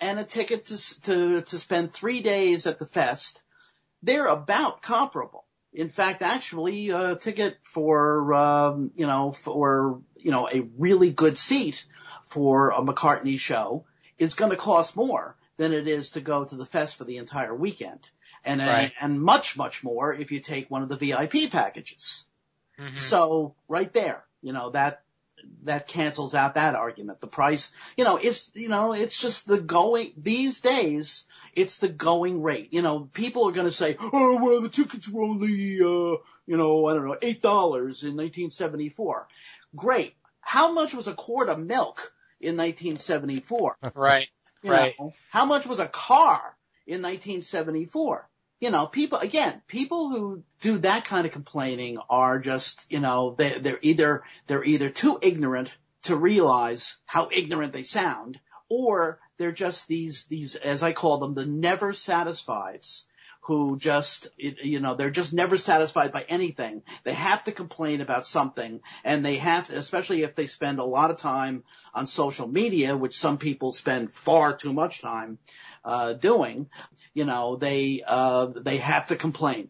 [0.00, 3.42] and a ticket to, to, to spend three days at the fest,
[4.02, 5.44] they're about comparable.
[5.72, 11.38] In fact, actually, a ticket for, um, you know, for, you know, a really good
[11.38, 11.84] seat
[12.26, 13.84] for a McCartney show
[14.18, 17.16] is going to cost more than it is to go to the fest for the
[17.16, 18.00] entire weekend.
[18.44, 18.92] And, Right.
[19.00, 22.24] and much, much more if you take one of the VIP packages.
[22.78, 22.96] mhm.
[22.96, 25.02] So right there, you know, that,
[25.64, 27.20] that cancels out that argument.
[27.20, 31.88] The price, you know, it's, you know, it's just the going, these days, it's the
[31.88, 32.72] going rate.
[32.72, 36.16] You know, people are going to say, oh, well, the tickets were only, uh,
[36.46, 37.42] you know, I don't know, $8
[38.02, 39.28] in 1974.
[39.74, 40.14] Great.
[40.40, 43.76] How much was a quart of milk in 1974?
[43.94, 44.28] right.
[44.62, 44.94] You Right.
[44.98, 48.28] know, how much was a car in 1974?
[48.62, 53.34] You know, people, again, people who do that kind of complaining are just, you know,
[53.36, 58.38] they, they're either, they're either too ignorant to realize how ignorant they sound,
[58.68, 63.02] or they're just these, these, as I call them, the never satisfieds
[63.46, 66.82] who just, you know, they're just never satisfied by anything.
[67.02, 71.10] They have to complain about something and they have, especially if they spend a lot
[71.10, 75.38] of time on social media, which some people spend far too much time,
[75.84, 76.68] uh, doing,
[77.14, 79.68] you know, they, uh, they have to complain.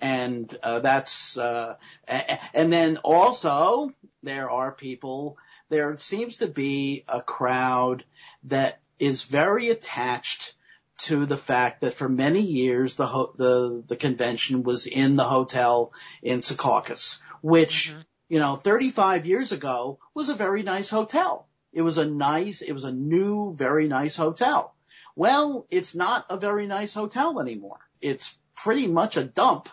[0.00, 1.76] And, uh, that's, uh,
[2.06, 3.92] and then also
[4.22, 5.38] there are people,
[5.70, 8.04] there seems to be a crowd
[8.44, 10.54] that is very attached
[10.96, 15.24] to the fact that for many years the ho- the the convention was in the
[15.24, 15.92] hotel
[16.22, 18.04] in Secaucus, which Mhm.
[18.28, 21.48] you know 35 years ago was a very nice hotel.
[21.72, 24.73] It was a nice, it was a new, very nice hotel.
[25.16, 27.78] Well, it's not a very nice hotel anymore.
[28.00, 29.68] It's pretty much a dump.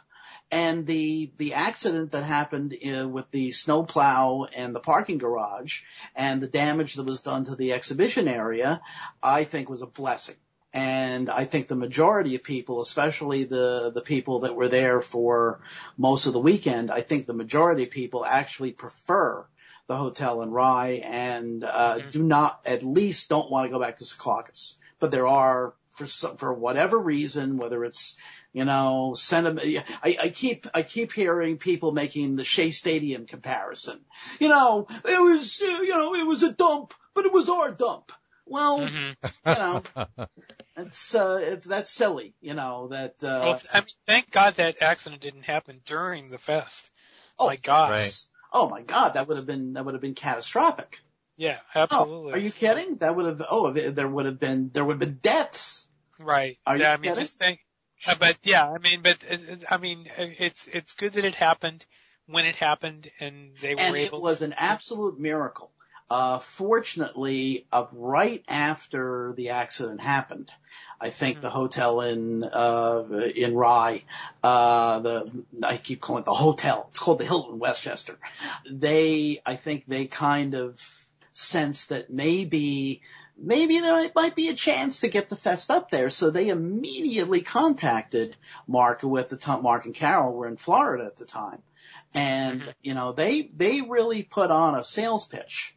[0.53, 5.83] And the the accident that happened uh, with the snowplow and the parking garage
[6.13, 8.81] and the damage that was done to the exhibition area,
[9.23, 10.35] I think was a blessing.
[10.73, 15.61] And I think the majority of people, especially the, the people that were there for
[15.97, 19.45] most of the weekend, I think the majority of people actually prefer
[19.87, 22.11] the hotel in Rye and, uh, Mhm.
[22.11, 24.75] do not, at least don't want to go back to Secaucus.
[25.01, 28.15] But there are, for some, for whatever reason, whether it's,
[28.53, 33.99] you know, sentiment, I, I keep, I keep hearing people making the Shea Stadium comparison.
[34.39, 38.11] You know, it was, you know, it was a dump, but it was our dump.
[38.45, 39.15] Well, Mhm.
[39.45, 39.83] you know,
[40.77, 43.15] it's uh, it's that's silly, you know that.
[43.23, 46.89] Uh, Well, I mean, thank God that accident didn't happen during the fest.
[47.39, 47.89] oh my gosh.
[47.89, 48.19] Right.
[48.53, 51.01] Oh my God, that would have been that would have been catastrophic.
[51.41, 52.33] Yeah, Oh, absolutely.
[52.33, 52.97] are you kidding?
[52.97, 55.87] That would have oh there would have been there would have been deaths.
[56.19, 56.55] Right.
[56.67, 57.23] Are you yeah, I mean, kidding?
[57.23, 57.59] just think.
[58.05, 61.33] Uh, but yeah, I mean, but uh, uh, I mean, it's it's good that it
[61.33, 61.83] happened
[62.27, 65.71] when it happened, and they were and it was to, an absolute miracle.
[66.11, 70.51] Uh, fortunately, uh, right after the accident happened,
[70.99, 71.41] I think Hmm.
[71.41, 73.03] the hotel in uh,
[73.35, 74.03] in Rye,
[74.43, 75.31] uh, the
[75.63, 76.87] I keep calling it the hotel.
[76.91, 78.19] It's called the Hilton Westchester.
[78.69, 80.79] They, I think, they kind of
[81.33, 83.01] sense that maybe
[83.41, 86.09] maybe there might be a chance to get the fest up there.
[86.09, 88.35] So they immediately contacted
[88.67, 91.61] Mark, who at the time, Mark and Carol were in Florida at the time.
[92.13, 95.75] And, you know, they, they really put on a sales pitch.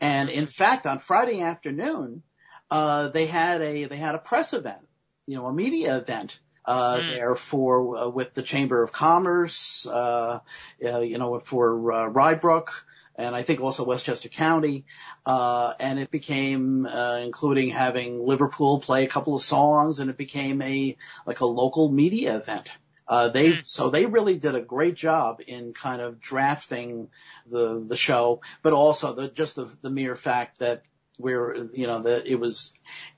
[0.00, 2.22] And in fact, on Friday afternoon,
[2.70, 4.88] uh, they had a, they had a press event,
[5.26, 6.38] you know, a media event.
[6.64, 7.08] Uh, Mm.
[7.08, 10.38] there for, uh, with the Chamber of Commerce, uh,
[10.84, 12.86] uh you know, for, uh, Rye Brook,
[13.16, 14.84] and I think also Westchester County.
[15.24, 20.16] Uh, and it became, uh, including having Liddypool play a couple of songs and it
[20.16, 20.96] became a,
[21.26, 22.68] like a local media event.
[23.06, 27.08] Uh, they, so they really did a great job in kind of drafting
[27.46, 30.82] the, the show, but also the, just the, the mere fact that
[31.18, 32.72] we're, you know, that it was,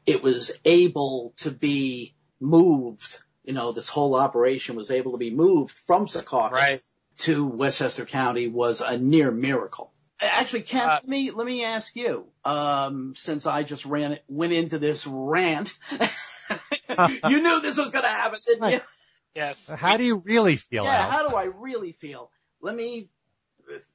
[0.05, 5.30] it was able to be moved, you know, this whole operation was able to be
[5.30, 6.78] moved from Secaucus Right.
[7.19, 9.93] To Westchester County was a near miracle.
[10.21, 12.27] Actually, Ken, Uh, let me let me ask you.
[12.45, 15.77] Um, since I just ran went into this rant,
[17.29, 18.81] you knew this was going to happen, didn't you?
[19.35, 19.67] Yes.
[19.69, 21.05] How do you really feel, Yeah.
[21.07, 21.11] Al?
[21.11, 22.31] How do I really feel?
[22.61, 23.09] Let me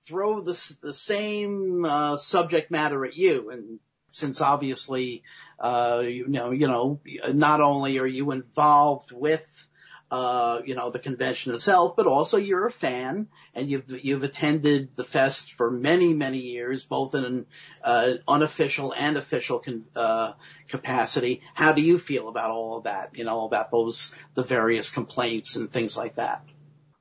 [0.06, 3.80] throw the the same uh, subject matter at you, and
[4.12, 5.24] since obviously,
[5.60, 7.00] uh, you know, you know,
[7.30, 9.68] not only are you involved with
[10.12, 14.95] uh, you know, the convention itself, but also you're a fan and you've, you've attended
[14.95, 17.45] the fest for many, many years, both in an,
[17.84, 20.34] uh, unofficial and official con, uh,
[20.68, 21.41] capacity.
[21.53, 23.16] How do you feel about all of that?
[23.16, 26.43] You know, about those, the various complaints and things like that?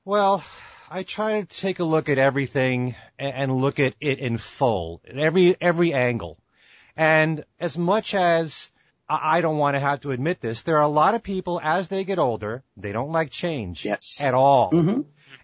[0.05, 0.45] Well,
[0.91, 5.57] I try to take a look at everything and look at it in full, every
[5.61, 6.39] every angle.
[6.97, 8.71] And as much as
[9.09, 11.89] I don't want to have to admit this, there are a lot of people as
[11.89, 14.19] they get older, they don't like change Yes.
[14.21, 14.71] at all.
[14.71, 15.01] Mm-hmm.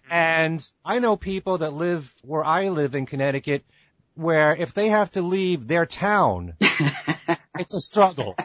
[0.09, 3.65] And I know people that live where I live in Connecticut
[4.13, 8.35] where if they have to leave their town, it's a struggle.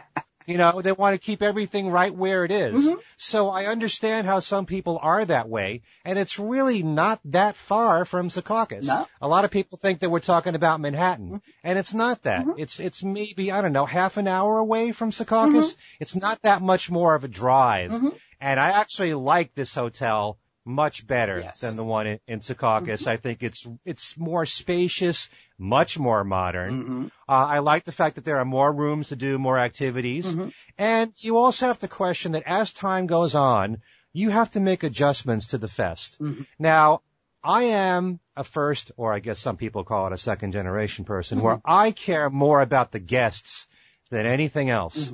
[0.50, 2.88] You know, they want to keep everything right where it is.
[2.88, 2.98] Mhm.
[3.16, 8.04] So I understand how some people are that way, and it's really not that far
[8.04, 8.86] from Secaucus.
[8.86, 9.06] No.
[9.22, 12.44] A lot of people think that we're talking about Manhattan, and it's not that.
[12.44, 12.54] Mhm.
[12.58, 15.76] It's it's maybe I don't know half an hour away from Secaucus.
[16.00, 18.14] It's not that much more of a drive, Mhm.
[18.40, 21.60] and I actually like this hotel much better Yes.
[21.60, 23.06] than the one in, in Secaucus.
[23.06, 26.82] I think it's it's more spacious, much more modern.
[26.82, 27.04] Mm-hmm.
[27.28, 30.32] Uh, I like the fact that there are more rooms to do more activities.
[30.32, 30.52] Mhm.
[30.78, 33.78] And you also have to question that as time goes on,
[34.12, 36.18] you have to make adjustments to the fest.
[36.20, 36.46] Mhm.
[36.58, 37.00] Now,
[37.42, 41.38] I am a first, or I guess some people call it a second generation person,
[41.38, 41.46] Mm-hmm.
[41.46, 43.66] where I care more about the guests
[44.10, 45.10] than anything else.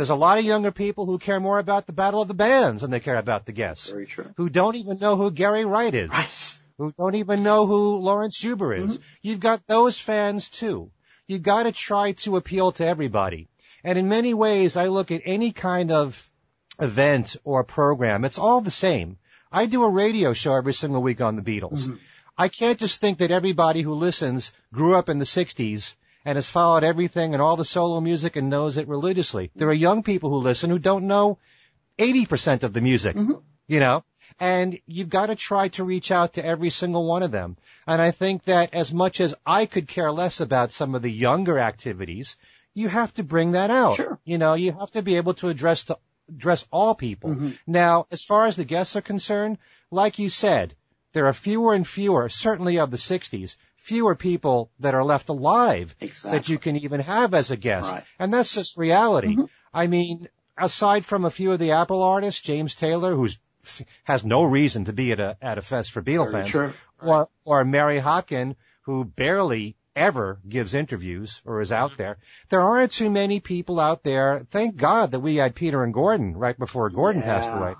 [0.00, 2.80] There's a lot of younger people who care more about the Battle of the Bands
[2.80, 4.32] than they care about the guests, Very true.
[4.38, 6.58] who don't even know who Gary Wright is Right.
[6.78, 8.94] who don't even know who Laurence Juber is.
[8.94, 9.02] Mm-hmm.
[9.20, 10.90] You've got those fans too.
[11.26, 13.48] You've got to try to appeal to everybody.
[13.84, 16.26] And in many ways, I look at any kind of
[16.78, 19.18] event or program, it's all the same.
[19.52, 21.82] I do a radio show every single week on the Beatles.
[21.84, 21.96] Mm-hmm.
[22.38, 25.94] I can't just think that everybody who listens grew up in the 60s
[26.24, 29.50] and has followed everything and all the solo music and knows it religiously.
[29.54, 31.38] There are young people who listen who don't know
[31.98, 33.40] 80% of the music, mm-hmm.
[33.66, 34.04] you know,
[34.38, 37.56] and you've got to try to reach out to every single one of them.
[37.86, 41.12] And I think that as much as I could care less about some of the
[41.12, 42.36] younger activities,
[42.74, 43.96] you have to bring that out.
[43.96, 44.18] Sure.
[44.24, 45.90] You know, you have to be able to address
[46.28, 47.30] address all people.
[47.30, 47.50] Mm-hmm.
[47.66, 49.58] Now, as far as the guests are concerned,
[49.90, 50.74] like you said,
[51.12, 55.94] there are fewer and fewer, certainly of the 60s, fewer people that are left alive
[56.00, 56.38] Exactly.
[56.38, 57.90] that you can even have as a guest.
[57.92, 58.04] Right.
[58.18, 59.36] And that's just reality.
[59.36, 59.48] Mhm.
[59.72, 63.38] I mean, aside from a few of the Apple artists, James Taylor, who's
[64.04, 66.72] has no reason to be at a at a fest for Beatle Very fans, true.
[67.02, 72.16] or or Mary Hopkin, who barely ever gives interviews or is out there.
[72.48, 74.46] There aren't too many people out there.
[74.50, 77.58] Thank God that we had Peter and Gordon right before Gordon passed Yeah.
[77.58, 77.74] away.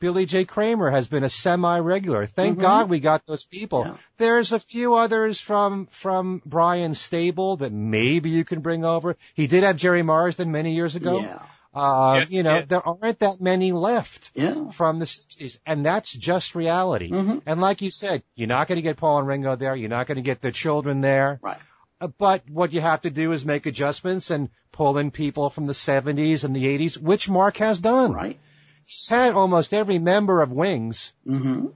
[0.00, 0.44] Billy J.
[0.46, 2.26] Kramer has been a semi-regular.
[2.26, 2.62] Thank Mhm.
[2.62, 3.84] God we got those people.
[3.86, 3.94] Yeah.
[4.18, 9.16] There's a few others from from Brian stable that maybe you can bring over.
[9.34, 11.20] He did have Gerry Marsden many years ago.
[11.20, 11.38] Yeah.
[11.72, 12.64] Uh, Yes, you know, yeah.
[12.66, 14.70] there aren't that many left Yeah.
[14.70, 17.10] from the 60s, and that's just reality.
[17.10, 17.42] Mhm.
[17.46, 19.76] And like you said, you're not going to get Paul and Ringo there.
[19.76, 21.38] You're not going to get their children there.
[21.42, 21.58] Right.
[22.00, 25.66] Uh, But what you have to do is make adjustments and pull in people from
[25.66, 28.12] the 70s and the 80s, which Mark has done.
[28.12, 28.38] Right.
[28.86, 31.66] He's had almost every member of Wings, Mm-hmm.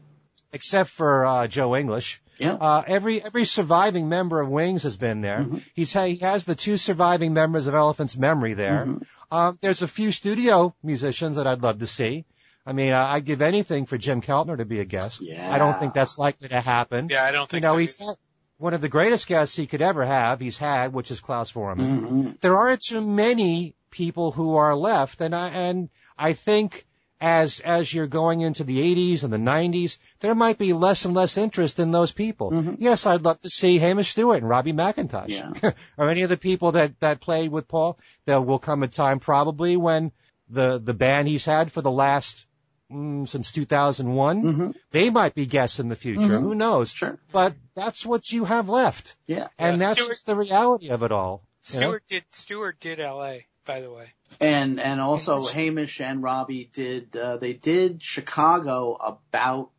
[0.52, 2.20] except for uh, Joe English.
[2.38, 2.54] Yeah.
[2.54, 5.40] Uh, every every surviving member of Wings has been there.
[5.42, 5.62] Mhm.
[5.74, 8.86] He's ha- he has the two surviving members of Elephant's Memory there.
[8.86, 9.02] Mhm.
[9.30, 12.24] Um, there's a few studio musicians that I'd love to see.
[12.66, 15.20] I mean, I- I'd give anything for Jim Keltner to be a guest.
[15.22, 15.48] Yeah.
[15.52, 17.08] I don't think that's likely to happen.
[17.08, 17.62] Yeah, I don't think.
[17.62, 18.16] You know, he's had,
[18.58, 21.98] one of the greatest guests he could ever have, he's had, which is Klaus Voormann.
[22.06, 25.88] hmm There aren't too many people who are left, and I and
[26.18, 26.84] I think
[27.24, 31.14] as as you're going into the 80s and the 90s, there might be less and
[31.14, 32.50] less interest in those people.
[32.50, 32.76] Mhm.
[32.80, 35.72] Yes, I'd love to see Hamish Stewart and Robbie McIntosh, Yeah.
[35.98, 37.98] or any of the people that that played with Paul.
[38.26, 40.12] There will come a time probably when
[40.50, 42.46] the the band he's had for the last
[42.92, 46.38] mm, since 2001, hmm they might be guests in the future.
[46.38, 46.42] Mhm.
[46.42, 46.90] Who knows?
[46.92, 47.18] Sure.
[47.32, 49.48] But that's what you have left, Yeah.
[49.58, 51.42] and Yeah, that's Stewart- just the reality of it all.
[51.70, 51.86] you know?
[51.86, 53.46] Stewart did Stewart did L.A.
[53.64, 54.12] By the way.
[54.40, 59.70] And and also Hamish and Robbie did uh, they did Chicago about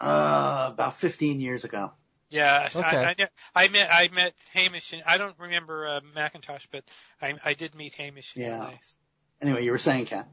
[0.00, 1.92] uh about 15 years ago.
[2.30, 2.82] Yeah, Okay.
[2.82, 3.14] I,
[3.54, 6.84] I, I met I met Hamish and I don't remember uh, McIntosh, but
[7.22, 8.36] I I did meet Hamish.
[8.36, 8.58] In Yeah.
[8.58, 8.72] LA.
[9.40, 10.24] Anyway, you were saying, Ken.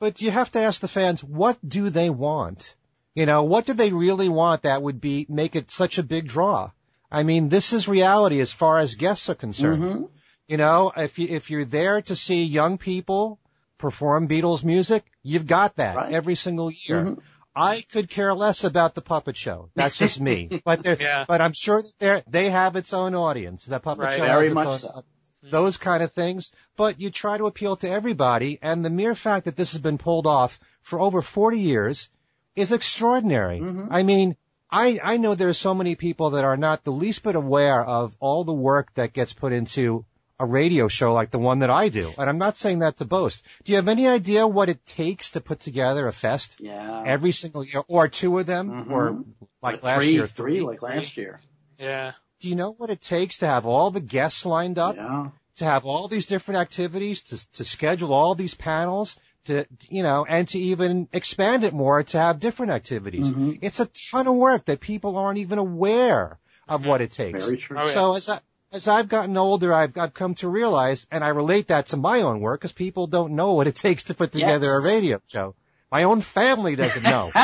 [0.00, 2.74] But you have to ask the fans, what do they want?
[3.14, 6.26] You know, what do they really want that would be, make it such a big
[6.26, 6.70] draw?
[7.10, 9.82] I mean, this is reality as far as guests are concerned.
[9.82, 10.08] Mhm.
[10.48, 13.38] You know, if you, if you're there to see young people
[13.78, 16.12] perform Beatles music, you've got that Right.
[16.12, 17.04] every single year.
[17.04, 17.18] Mhm.
[17.56, 19.70] I could care less about the puppet show.
[19.74, 20.60] That's just me.
[20.64, 21.24] but they're, Yeah.
[21.26, 23.64] but I'm sure that they they have its own audience.
[23.66, 24.16] The puppet Right.
[24.18, 25.04] show Very has its much own so.
[25.50, 26.50] those kind of things.
[26.76, 29.98] But you try to appeal to everybody, and the mere fact that this has been
[29.98, 32.08] pulled off for over 40 years
[32.56, 33.60] is extraordinary.
[33.60, 33.88] Mhm.
[33.90, 34.36] I mean,
[34.70, 38.16] I, I know there's so many people that are not the least bit aware of
[38.20, 40.04] all the work that gets put into
[40.40, 42.12] a radio show like the one that I do.
[42.18, 43.44] And I'm not saying that to boast.
[43.64, 47.02] Do you have any idea what it takes to put together a fest Yeah.
[47.06, 48.90] every single year, or two of them, Mhm.
[48.90, 49.24] or
[49.62, 51.40] like Or last three, year, three like last year.
[51.78, 52.12] Yeah.
[52.40, 54.96] Do you know what it takes to have all the guests lined up?
[54.96, 55.28] Yeah.
[55.58, 60.26] to have all these different activities, to, to schedule all these panels, to, you know,
[60.28, 63.30] and to even expand it more to have different activities.
[63.30, 63.60] Mhm.
[63.62, 67.44] It's a ton of work that people aren't even aware of what it takes.
[67.44, 67.76] Very true.
[67.78, 67.92] Oh, yeah.
[67.92, 68.40] So as I,
[68.74, 72.22] as I've gotten older, I've, I've come to realize, and I relate that to my
[72.22, 74.84] own work, because people don't know what it takes to put together Yes.
[74.84, 75.54] a radio show.
[75.92, 77.30] My own family doesn't know.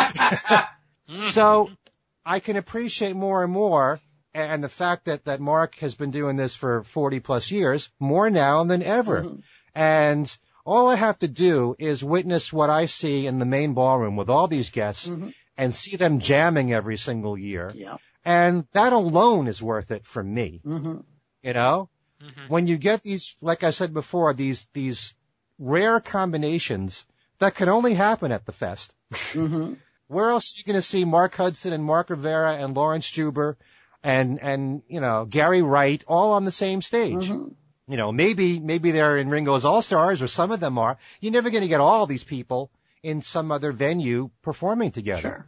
[1.30, 1.68] So
[2.24, 4.00] I can appreciate more and more,
[4.32, 8.30] and the fact that, that Mark has been doing this for 40 plus years, more
[8.30, 9.24] now than ever.
[9.24, 9.42] Mhm.
[9.74, 14.14] And all I have to do is witness what I see in the main ballroom
[14.14, 15.34] with all these guests Mhm.
[15.56, 17.72] and see them jamming every single year.
[17.74, 17.96] Yeah.
[18.24, 20.98] And that alone is worth it for me, hmm
[21.42, 21.88] you know?
[22.22, 22.48] Mhm.
[22.48, 25.14] When you get these, like I said before, these, these
[25.58, 27.06] rare combinations
[27.38, 28.94] that can only happen at the fest.
[29.32, 29.74] hmm
[30.08, 33.56] Where else are you going to see Mark Hudson and Mark Rivera and Laurence Juber
[34.02, 37.28] and, and, you know, Gary Wright all on the same stage?
[37.28, 37.48] hmm
[37.88, 40.98] You know, maybe, maybe they're in Ringo's All-Stars or some of them are.
[41.20, 42.70] You're never going to get all these people
[43.02, 45.20] in some other venue performing together.
[45.20, 45.46] Sure.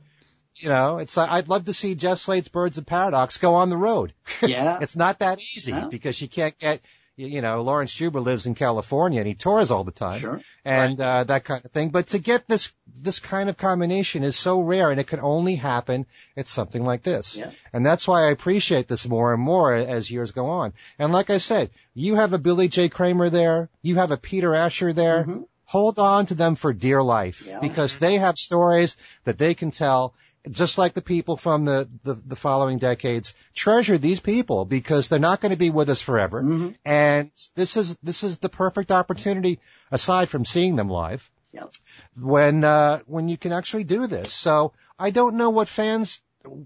[0.56, 3.70] You know, it's like, I'd love to see Jeff Slate's Birds of Paradox go on
[3.70, 4.12] the road.
[4.42, 4.78] Yeah.
[4.80, 5.88] It's not that easy No.
[5.88, 6.80] because you can't get,
[7.16, 10.40] you know, Laurence Juber lives in California and he tours all the time Sure.
[10.64, 11.90] and uh, that kind of thing.
[11.90, 15.54] But to get this this kind of combination is so rare, and it can only
[15.56, 17.36] happen at something like this.
[17.36, 17.50] Yeah.
[17.72, 20.72] And that's why I appreciate this more and more as years go on.
[20.98, 22.88] And like I said, you have a Billy J.
[22.88, 25.24] Kramer there, you have a Peter Asher there.
[25.24, 25.46] Mhm.
[25.66, 27.60] Hold on to them for dear life Yeah.
[27.60, 30.14] because they have stories that they can tell.
[30.50, 35.20] Just like the people from the, the, the following decades, treasure these people because they're
[35.20, 36.42] not going to be with us forever.
[36.42, 36.74] Mhm.
[36.84, 39.60] And this is this is the perfect opportunity,
[39.92, 41.72] aside from seeing them live, Yep.
[42.20, 44.32] when uh, when you can actually do this.
[44.32, 46.20] So I don't know what fans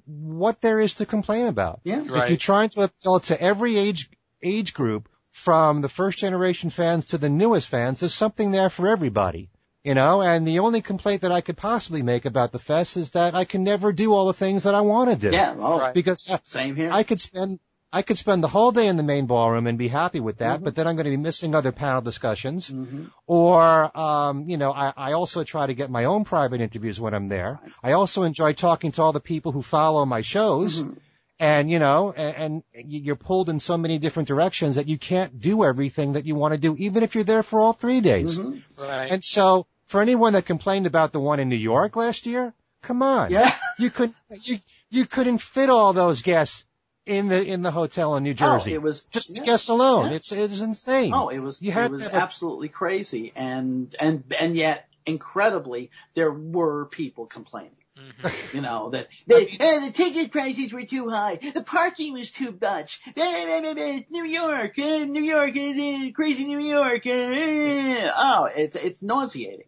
[0.06, 1.80] what there is to complain about.
[1.84, 2.00] Yeah.
[2.00, 4.08] If you're trying to appeal to every age
[4.42, 8.88] age group, from the first generation fans to the newest fans, there's something there for
[8.88, 9.50] everybody.
[9.86, 13.10] You know, and the only complaint that I could possibly make about the fest is
[13.10, 15.30] that I can never do all the things that I want to do.
[15.36, 15.54] Yeah.
[15.60, 15.94] all right.
[15.94, 16.90] Because uh, same here.
[17.00, 17.60] I could spend
[17.92, 20.58] I could spend the whole day in the main ballroom and be happy with that,
[20.60, 20.64] Mhm.
[20.64, 22.68] but then I'm going to be missing other panel discussions.
[22.68, 23.10] Mhm.
[23.28, 23.62] Or,
[24.06, 27.28] um, you know, I, I also try to get my own private interviews when I'm
[27.28, 27.60] there.
[27.84, 30.82] I also enjoy talking to all the people who follow my shows.
[30.82, 30.96] Mhm.
[31.38, 35.38] And, you know, and, and you're pulled in so many different directions that you can't
[35.38, 38.38] do everything that you want to do, even if you're there for all three days.
[38.38, 38.62] Mhm.
[38.78, 39.12] Right.
[39.12, 42.52] And so, for anyone that complained about the one in New York last year,
[42.82, 43.30] come on.
[43.30, 43.50] Yeah.
[43.78, 44.58] You could you
[44.88, 46.64] you couldn't fit all those guests
[47.04, 48.72] in the in the hotel in New Jersey.
[48.72, 49.44] Oh, it was just the yeah.
[49.44, 50.06] guests alone.
[50.10, 50.16] Yeah.
[50.16, 51.12] It's it's insane.
[51.12, 54.56] Oh, it was You it had was to have a- absolutely crazy, and and and
[54.56, 57.72] yet incredibly, there were people complaining.
[57.98, 58.54] Mhm.
[58.54, 63.00] You know that they, the ticket prices were too high, the parking was too much.
[63.14, 67.06] New York, eh, New York, eh, eh, crazy New York.
[67.06, 68.10] eh.
[68.16, 69.66] Oh, it's it's nauseating.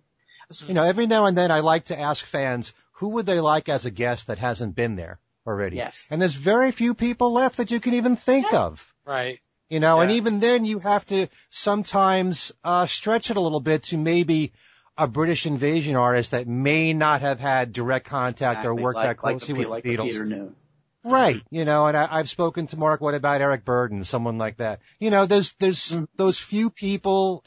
[0.66, 3.68] You know, every now and then I like to ask fans who would they like
[3.68, 5.76] as a guest that hasn't been there already.
[5.76, 6.06] Yes.
[6.10, 8.92] And there's very few people left that you can even think of.
[9.04, 9.40] Right.
[9.68, 13.82] You know, and even then you have to sometimes uh stretch it a little bit
[13.84, 14.52] to maybe
[14.96, 19.16] a British invasion artist that may not have had direct contact or worked like, that
[19.18, 20.10] closely like with the, like the Beatles.
[20.10, 20.56] Peter Noone.
[21.04, 21.40] Right.
[21.50, 23.00] You know, and I, I've spoken to Mark.
[23.00, 24.04] What about Eric Burdon?
[24.04, 24.80] Someone like that.
[24.98, 26.08] You know, there's, there's Mm.
[26.16, 27.44] those few people.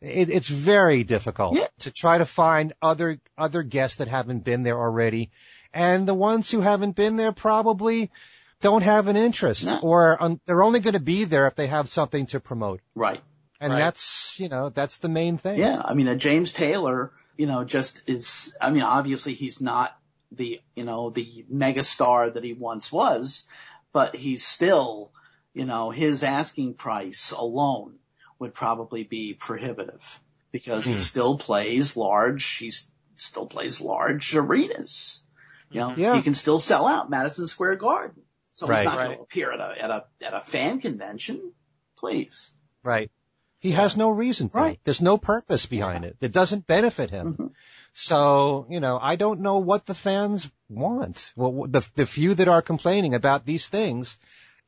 [0.00, 1.66] It, it, it's very difficult Yeah.
[1.80, 5.30] to try to find other, other guests that haven't been there already.
[5.72, 8.10] And the ones who haven't been there probably
[8.60, 9.78] don't have an interest No.
[9.80, 12.80] or um, they're only going to be there if they have something to promote.
[12.94, 13.20] Right.
[13.60, 13.80] And Right.
[13.80, 15.58] that's, you know, that's the main thing.
[15.58, 15.80] Yeah.
[15.84, 19.96] I mean, uh, James Taylor, you know, just is, I mean, obviously he's not
[20.32, 23.46] the, you know, the megastar that he once was,
[23.92, 25.12] but he's still,
[25.54, 27.97] you know, his asking price alone
[28.38, 30.20] would probably be prohibitive
[30.52, 31.00] because he Hmm.
[31.00, 32.72] still plays large, he
[33.16, 35.22] still plays large arenas.
[35.70, 36.16] You know, Yeah.
[36.16, 38.22] he can still sell out Madison Square Garden.
[38.54, 38.78] So Right.
[38.78, 41.52] he's not going to appear at a, at a, at a fan convention.
[41.98, 42.54] Please.
[42.82, 43.10] Right.
[43.58, 44.58] He has no reason to.
[44.58, 44.80] Right.
[44.84, 46.16] There's no purpose behind it.
[46.20, 47.34] It doesn't benefit him.
[47.34, 47.50] Mhm.
[47.92, 51.32] So, you know, I don't know what the fans want.
[51.36, 54.18] Well, the, the few that are complaining about these things,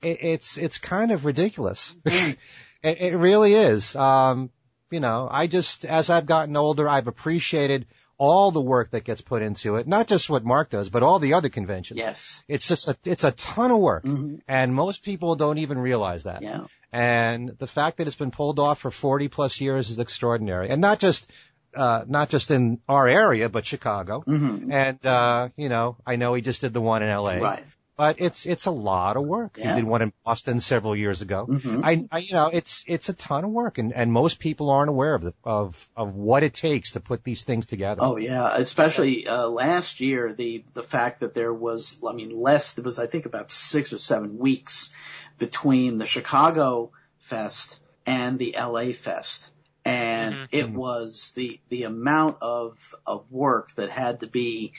[0.03, 1.95] it, it's, it's kind of ridiculous.
[2.05, 2.37] Mm.
[2.82, 3.94] it, it really is.
[3.97, 4.51] Um,
[4.90, 7.86] you know, I just, as I've gotten older, I've appreciated
[8.19, 9.86] all the work that gets put into it.
[9.86, 11.98] Not just what Mark does, but all the other conventions.
[11.98, 12.43] Yes.
[12.48, 14.02] It's just a, it's a ton of work.
[14.05, 16.43] hmm And most people don't even realize that.
[16.43, 16.66] Yeah.
[16.93, 20.69] And the fact that it's been pulled off for 40 plus years is extraordinary.
[20.69, 21.31] And not just,
[21.74, 24.23] uh, not just in our area, but Chicago.
[24.27, 24.70] Mm-hmm.
[24.70, 27.65] And, uh, you know, I know he just did the one in LA, Right.
[28.01, 29.56] But it's, it's a lot of work.
[29.59, 29.74] Yeah.
[29.74, 31.44] He did one in Boston several years ago.
[31.44, 34.70] hmm I, I, you know, it's, it's a ton of work and, and most people
[34.70, 38.01] aren't aware of the, of, of what it takes to put these things together.
[38.02, 42.72] Oh yeah, especially uh, last year, the the fact that there was, I mean, less.
[42.72, 44.93] There was, I think, about six or seven weeks
[45.39, 49.52] between the Chicago Fest and the LA Fest,
[49.85, 50.48] and Mhm.
[50.52, 54.72] it was the the amount of of work that had to be,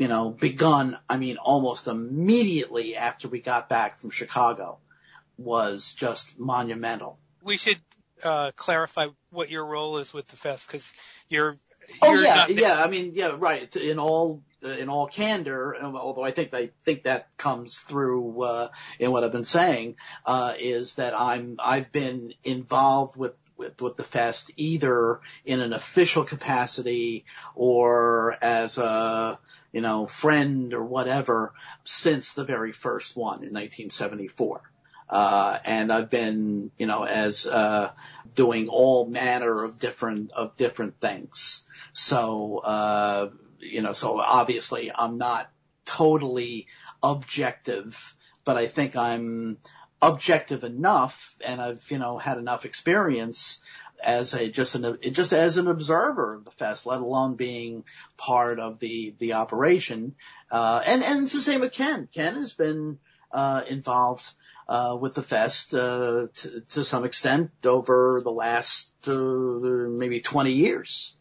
[0.00, 0.98] you know, begun.
[1.10, 4.78] I mean, almost immediately after we got back from Chicago,
[5.36, 7.18] was just monumental.
[7.42, 7.78] We should
[8.22, 10.92] uh, clarify what your role is with the fest because
[11.28, 11.58] you're.
[12.00, 12.82] Oh you're yeah, not, yeah.
[12.82, 13.76] I mean, yeah, right.
[13.76, 18.68] In all in all candor, um, although I think I think that comes through uh,
[18.98, 23.34] in what I've been saying, uh, is that I'm I've been involved with.
[23.60, 29.38] With, with the fest either in an official capacity or as a
[29.72, 31.52] you know friend or whatever
[31.84, 34.62] since the very first one in 1974
[35.10, 37.90] uh, and I've been, you know, as, uh,
[38.36, 41.64] doing all manner of different, of different things.
[41.92, 45.50] So, uh, you know, so obviously I'm not
[45.84, 46.68] totally
[47.02, 48.14] objective,
[48.44, 49.58] but I think I'm
[50.00, 53.60] objective enough and I've, you know, had enough experience
[54.02, 57.84] as a, just an, just as an observer of the fest, let alone being
[58.16, 60.14] part of the, the operation.
[60.50, 62.08] Uh, and, and it's the same with Ken.
[62.12, 62.98] Ken has been,
[63.32, 64.30] uh, involved,
[64.68, 70.52] uh, with the fest, uh, to, to some extent over the last, uh, maybe 20
[70.52, 71.16] years.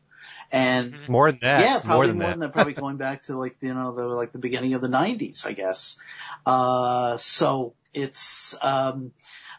[0.52, 1.10] And Mhm.
[1.10, 1.62] More than that.
[1.62, 2.32] yeah, more than more that.
[2.32, 2.54] than that.
[2.54, 5.54] Probably going back to like you know the like the beginning of the '90s, I
[5.54, 6.00] guess.
[6.46, 9.12] Uh, so it's um,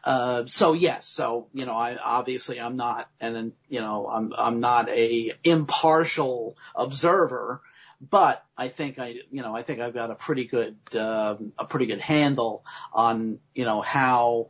[0.04, 1.06] uh, so yes.
[1.06, 5.32] So you know, I obviously I'm not, and then you know, I'm I'm not a
[5.44, 7.60] impartial observer,
[8.00, 11.64] but I think I you know I think I've got a pretty good um, a
[11.64, 14.48] pretty good handle on you know how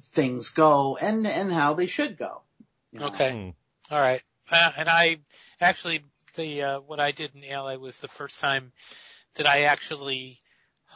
[0.00, 2.42] things go and and how they should go.
[2.92, 3.06] you know.
[3.06, 3.32] Okay.
[3.88, 3.94] Hmm.
[3.94, 4.22] All right.
[4.50, 5.18] Uh, and I
[5.60, 6.02] actually
[6.34, 8.72] the uh, what I did in LA was the first time
[9.34, 10.40] that I actually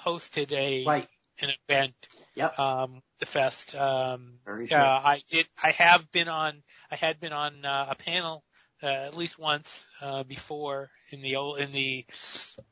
[0.04, 1.08] hosted a Right.
[1.40, 1.94] an event.
[2.34, 2.58] Yep.
[2.58, 3.74] Um, the fest.
[3.74, 4.82] Um, Very uh.
[4.82, 5.46] I did.
[5.62, 6.62] I have been on.
[6.90, 8.44] I had been on uh, a panel
[8.82, 12.06] uh, at least once uh, before in the old in the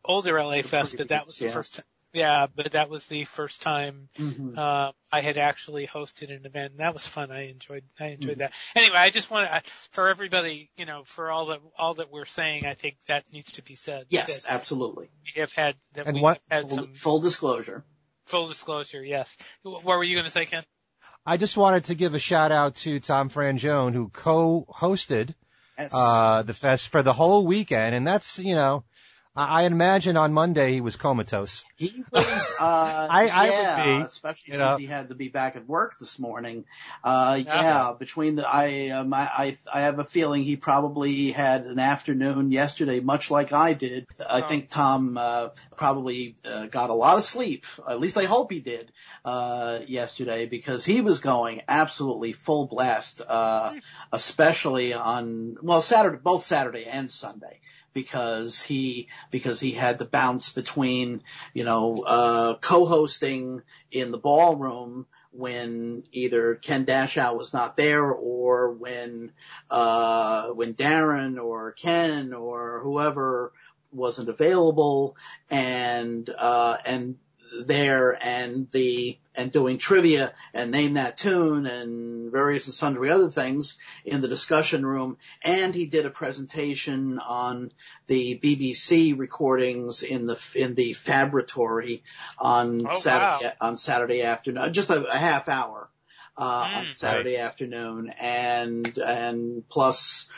[0.05, 1.53] older LA fest, but that was the Yeah.
[1.53, 1.77] first.
[1.77, 1.85] time.
[2.15, 4.57] Yeah, but that was the first time Mhm.
[4.57, 6.71] uh, I had actually hosted an event.
[6.73, 7.31] And that was fun.
[7.31, 7.85] I enjoyed.
[8.01, 8.39] I enjoyed Mhm.
[8.39, 8.53] that.
[8.75, 12.25] Anyway, I just want to for everybody, you know, for all that all that we're
[12.25, 14.07] saying, I think that needs to be said.
[14.09, 15.11] Yes, absolutely.
[15.35, 17.85] we have had that And we what- have had Full, some full disclosure.
[18.29, 19.03] Full disclosure.
[19.03, 19.29] Yes.
[19.63, 20.63] What were you going to say, Ken?
[21.27, 25.35] I just wanted to give a shout out to Tom Frangione who co-hosted
[25.79, 25.93] Yes.
[25.95, 28.83] uh, the fest for the whole weekend, and that's you know,
[29.37, 31.65] I, I imagine on Monday he was comatose.
[31.77, 34.77] He was, uh, I- I would yeah, be, especially since know.
[34.77, 36.65] he had to be back at work this morning.
[37.05, 41.79] Uh, yeah, between the, I, um, I, I, have a feeling he probably had an
[41.79, 44.07] afternoon yesterday, much like I did.
[44.19, 44.45] I Oh.
[44.45, 47.65] think Tom, uh, probably, uh, got a lot of sleep.
[47.89, 48.91] At least I hope he did,
[49.25, 53.75] uh, yesterday because he was going absolutely full blast, uh,
[54.13, 57.61] especially on, well, Saturday, both Saturday and Sunday
[57.99, 61.21] because he because he had to bounce between
[61.53, 63.61] you know uh co-hosting
[63.91, 69.33] in the ballroom when either Ken Dashow was not there or when
[69.69, 73.53] uh when Darren or Ken or whoever
[73.91, 75.17] wasn't available.
[75.51, 77.17] And uh and
[77.65, 83.31] there and the and doing trivia and name that tune and various and sundry other
[83.31, 85.17] things in the discussion room.
[85.43, 87.71] And he did a presentation on
[88.09, 92.03] the BBC recordings in the in the Fabratory
[92.39, 95.89] on Oh, Saturday on Saturday afternoon just a, a half hour
[96.37, 96.95] uh, on Mm.
[96.95, 98.11] Saturday afternoon.
[98.21, 100.29] And and plus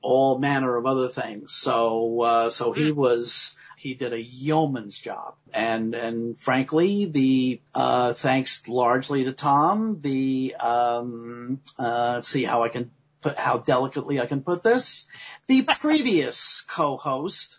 [0.00, 1.52] all manner of other things.
[1.54, 8.14] So uh, so he was he did a yeoman's job and and frankly the uh
[8.14, 12.90] thanks largely to Tom the um uh let's see how I can
[13.20, 15.06] put how delicately I can put this
[15.48, 17.58] the previous co-host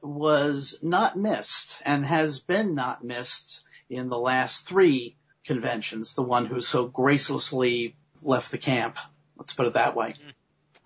[0.00, 6.46] was not missed and has been not missed in the last three conventions the one
[6.46, 8.98] who so gracelessly left the camp
[9.36, 10.14] let's put it that way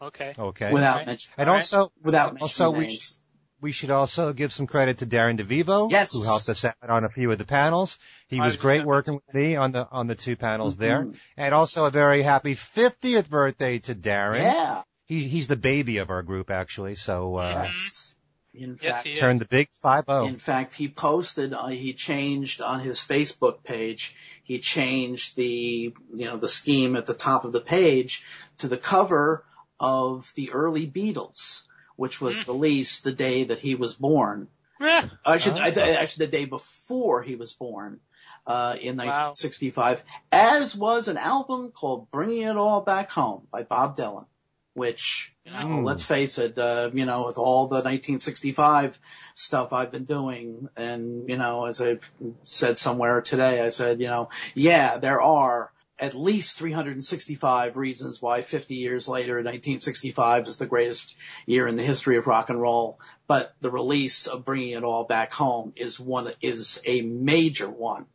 [0.03, 0.33] Okay.
[0.39, 0.73] Okay.
[0.73, 1.07] without Alright.
[1.07, 1.63] mention, and Alright.
[1.63, 3.17] also, without Also, mentioning we names.
[3.61, 6.13] We should also give some credit to Darren DeVivo, Yes.
[6.13, 7.99] who helped us out on a few of the panels.
[8.29, 11.17] He was was great working with me on the on the two panels there, Mhm.
[11.37, 14.43] and also a very happy 50th birthday to Darren.
[14.43, 18.07] yeah He he's the baby of our group actually, so uh, yes
[18.53, 20.27] in Yes, fact he turned the big five oh.
[20.27, 26.25] In fact, he posted, uh, he changed on his Facebook page, he changed the, you
[26.25, 28.25] know, the scheme at the top of the page
[28.59, 29.45] to the cover
[29.79, 31.63] of the early Beatles,
[32.01, 32.47] which was Mm.
[32.49, 34.49] released the day that he was born.
[34.81, 35.61] Eh, I should, Oh.
[35.67, 38.01] I, th- actually the day before he was born,
[38.47, 39.05] uh, in Wow.
[39.35, 40.03] 1965,
[40.33, 44.25] as was an album called Bringing It All Back Home by Bob Dylan,
[44.73, 45.85] which, you know, Mm.
[45.85, 48.99] let's face it, uh, you know, with all the 1965
[49.35, 51.99] stuff I've been doing, and, you know, as I
[52.45, 55.71] said somewhere today, I said, you know, yeah, there are
[56.01, 61.15] at least 365 reasons why 50 years later, 1965 is the greatest
[61.47, 62.99] year in the history of rock and roll.
[63.27, 68.07] But the release of Bringing It All Back Home is one is a major one.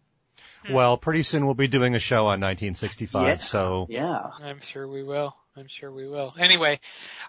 [0.69, 3.35] Well, pretty soon we'll be doing a show on 1965, Yeah.
[3.37, 4.31] so Yeah.
[4.41, 5.35] I'm sure we will.
[5.55, 6.33] I'm sure we will.
[6.37, 6.79] Anyway,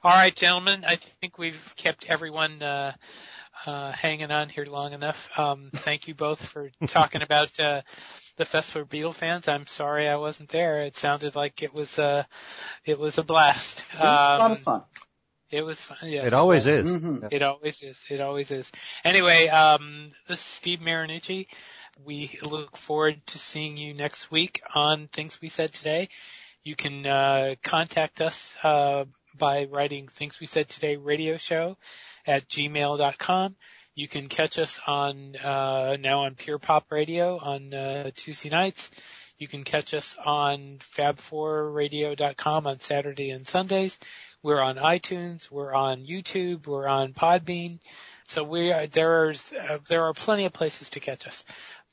[0.03, 0.85] all right, gentlemen.
[0.87, 2.93] I think we've kept everyone uh,
[3.66, 5.28] uh, hanging on here long enough.
[5.39, 7.83] Um, thank you both for talking about uh,
[8.37, 9.49] the Festival of Beatle fans.
[9.49, 10.83] I'm sorry I wasn't there.
[10.83, 12.27] It sounded like it was a,
[12.85, 13.85] it was a blast.
[13.95, 14.83] It was a lot Um, of fun.
[15.51, 15.99] It was fun.
[16.03, 16.87] Yes, it always was.
[16.87, 16.99] is.
[17.01, 17.33] Mhm.
[17.33, 17.97] It always is.
[18.11, 18.71] It always is.
[19.05, 21.47] Anyway, um, this is Steve Marinucci.
[22.05, 26.09] We look forward to seeing you next week on Things We Said Today.
[26.63, 29.05] You can uh, contact us uh,
[29.39, 31.79] by writing Things We Said Today radio show
[32.27, 33.55] at gmail.com.
[33.97, 38.90] You can catch us on uh, now on Pure Pop Radio on uh, Tuesday nights.
[39.39, 43.98] You can catch us on fab4radio.com on Saturday and Sundays.
[44.43, 45.51] We're on iTunes.
[45.51, 46.66] We're on YouTube.
[46.66, 47.78] We're on Podbean.
[48.27, 51.43] So we are, there's uh, there are plenty of places to catch us.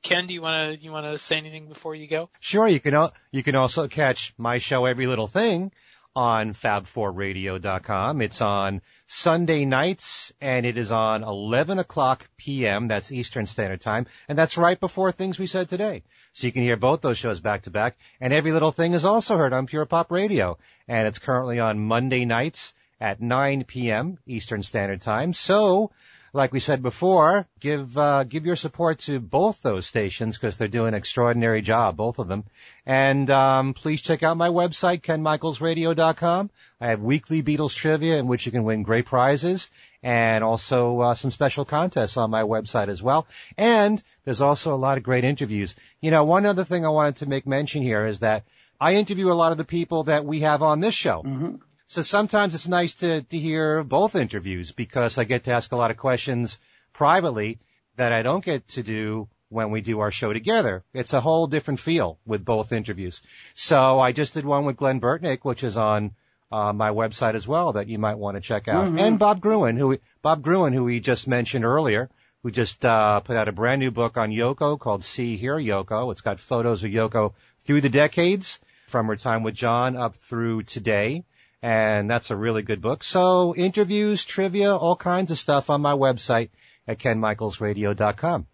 [0.02, 2.30] Ken, do you want to you want to say anything before you go?
[2.42, 5.72] Sure, you can al- you can also catch my show Every Little Thing
[6.16, 8.22] on fab4radio.com.
[8.22, 12.88] It's on Sunday nights and it is on 11 o'clock p.m.
[12.88, 16.04] That's Eastern Standard Time, and that's right before things we said today.
[16.34, 17.98] So you can hear both those shows back to back.
[18.20, 20.58] And Every Little Thing is also heard on Pure Pop Radio,
[20.88, 24.18] and it's currently on Monday nights at 9 p.m.
[24.26, 25.34] Eastern Standard Time.
[25.34, 25.92] So
[26.34, 30.68] like we said before, give uh, give your support to both those stations because they're
[30.68, 32.44] doing an extraordinary job, both of them.
[32.88, 36.50] And um, please check out my website, kenmichaelsradio.com.
[36.82, 39.70] I have weekly Beatles trivia in which you can win great prizes
[40.02, 43.28] and also uh, some special contests on my website as well.
[43.56, 45.76] And there's also a lot of great interviews.
[46.02, 48.44] You know, one other thing I wanted to make mention here is that
[48.82, 51.22] I interview a lot of the people that we have on this show.
[51.22, 51.56] hmm
[51.94, 55.76] So sometimes it's nice to, to hear both interviews because I get to ask a
[55.76, 56.58] lot of questions
[56.92, 57.60] privately
[57.98, 60.84] that I don't get to do when we do our show together.
[60.96, 63.22] It's a whole different feel with both interviews.
[63.54, 66.16] So I just did one with Glen Burtnik, which is on
[66.52, 68.86] uh, my website as well that you might want to check out.
[68.86, 69.00] Mhm.
[69.00, 72.10] And Bob Gruen, who Bob Gruen, who we just mentioned earlier,
[72.42, 76.12] who just uh, put out a brand new book on Yoko called See Hear Yoko.
[76.12, 77.34] It's got photos of Yoko
[77.66, 81.24] through the decades, from her time with John up through today.
[81.64, 83.06] And that's a really good book.
[83.06, 86.50] So interviews, trivia, all kinds of stuff on my website
[86.86, 88.48] at kenmichaelsradio.com.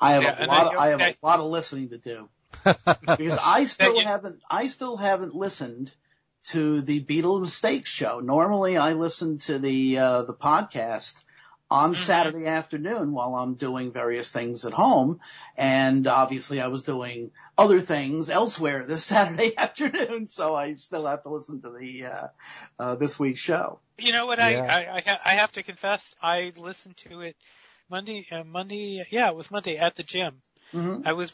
[0.00, 0.74] I have Yeah, a lot.
[0.74, 2.28] Of, I have you- a lot of listening to do
[2.64, 4.40] because I still you- haven't.
[4.50, 5.92] I still haven't listened
[6.48, 8.18] to the Beatles Mistakes show.
[8.18, 11.22] Normally, I listen to the uh, the podcast
[11.70, 15.20] on Saturday afternoon while I'm doing various things at home,
[15.56, 21.22] and obviously, I was doing other things elsewhere this Saturday afternoon, so I still have
[21.22, 22.26] to listen to the uh,
[22.78, 23.78] uh, this week's show.
[23.98, 24.38] You know what?
[24.38, 24.66] Yeah.
[24.68, 27.36] I I I, ha- I have to confess, I listened to it
[27.88, 28.26] Monday.
[28.30, 30.42] Uh, Monday, yeah, it was Monday at the gym.
[30.74, 31.06] Mm-hmm.
[31.06, 31.32] I was,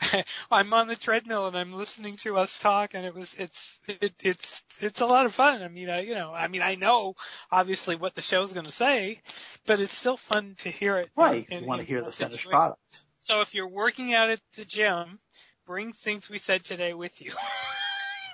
[0.50, 4.14] I'm on the treadmill and I'm listening to us talk, and it was, it's, it,
[4.20, 5.62] it's, it's a lot of fun.
[5.62, 7.14] I mean, I, you know, I mean, I know
[7.50, 9.20] obviously what the show's going to say,
[9.66, 11.10] but it's still fun to hear it.
[11.16, 12.50] Right, in- you want to hear the finished situation.
[12.58, 13.00] product.
[13.18, 15.18] So if you're working out at the gym,
[15.66, 17.32] bring things we said today with you.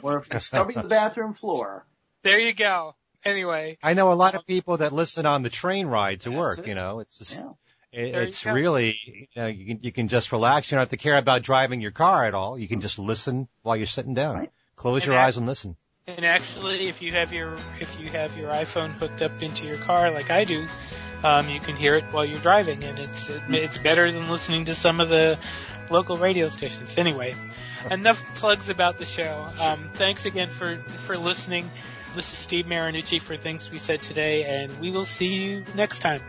[0.02, 1.86] Or if you're scrubbing the bathroom floor,
[2.23, 2.94] there you go.
[3.24, 6.59] Anyway, I know a lot of people that listen on the train ride to work.
[6.59, 6.66] it.
[6.66, 7.52] You know, it's just, yeah.
[7.92, 8.52] It, it's go.
[8.52, 10.70] really you know you can you can just relax.
[10.70, 12.58] You don't have to care about driving your car at all.
[12.58, 14.36] You can just listen while you're sitting down.
[14.36, 14.52] Right.
[14.76, 15.76] Close And your act- eyes and listen.
[16.08, 19.76] And actually, if you have your if you have your iPhone hooked up into your
[19.78, 20.66] car like I do,
[21.24, 24.66] um, you can hear it while you're driving, and it's it, it's better than listening
[24.66, 25.36] to some of the
[25.90, 26.96] local radio stations.
[26.96, 27.34] Anyway,
[27.90, 29.46] enough plugs about the show.
[29.60, 31.68] Um, thanks again for for listening.
[32.14, 35.98] This is Steve Marinucci for Things We Said Today, and we will see you next
[35.98, 36.22] time.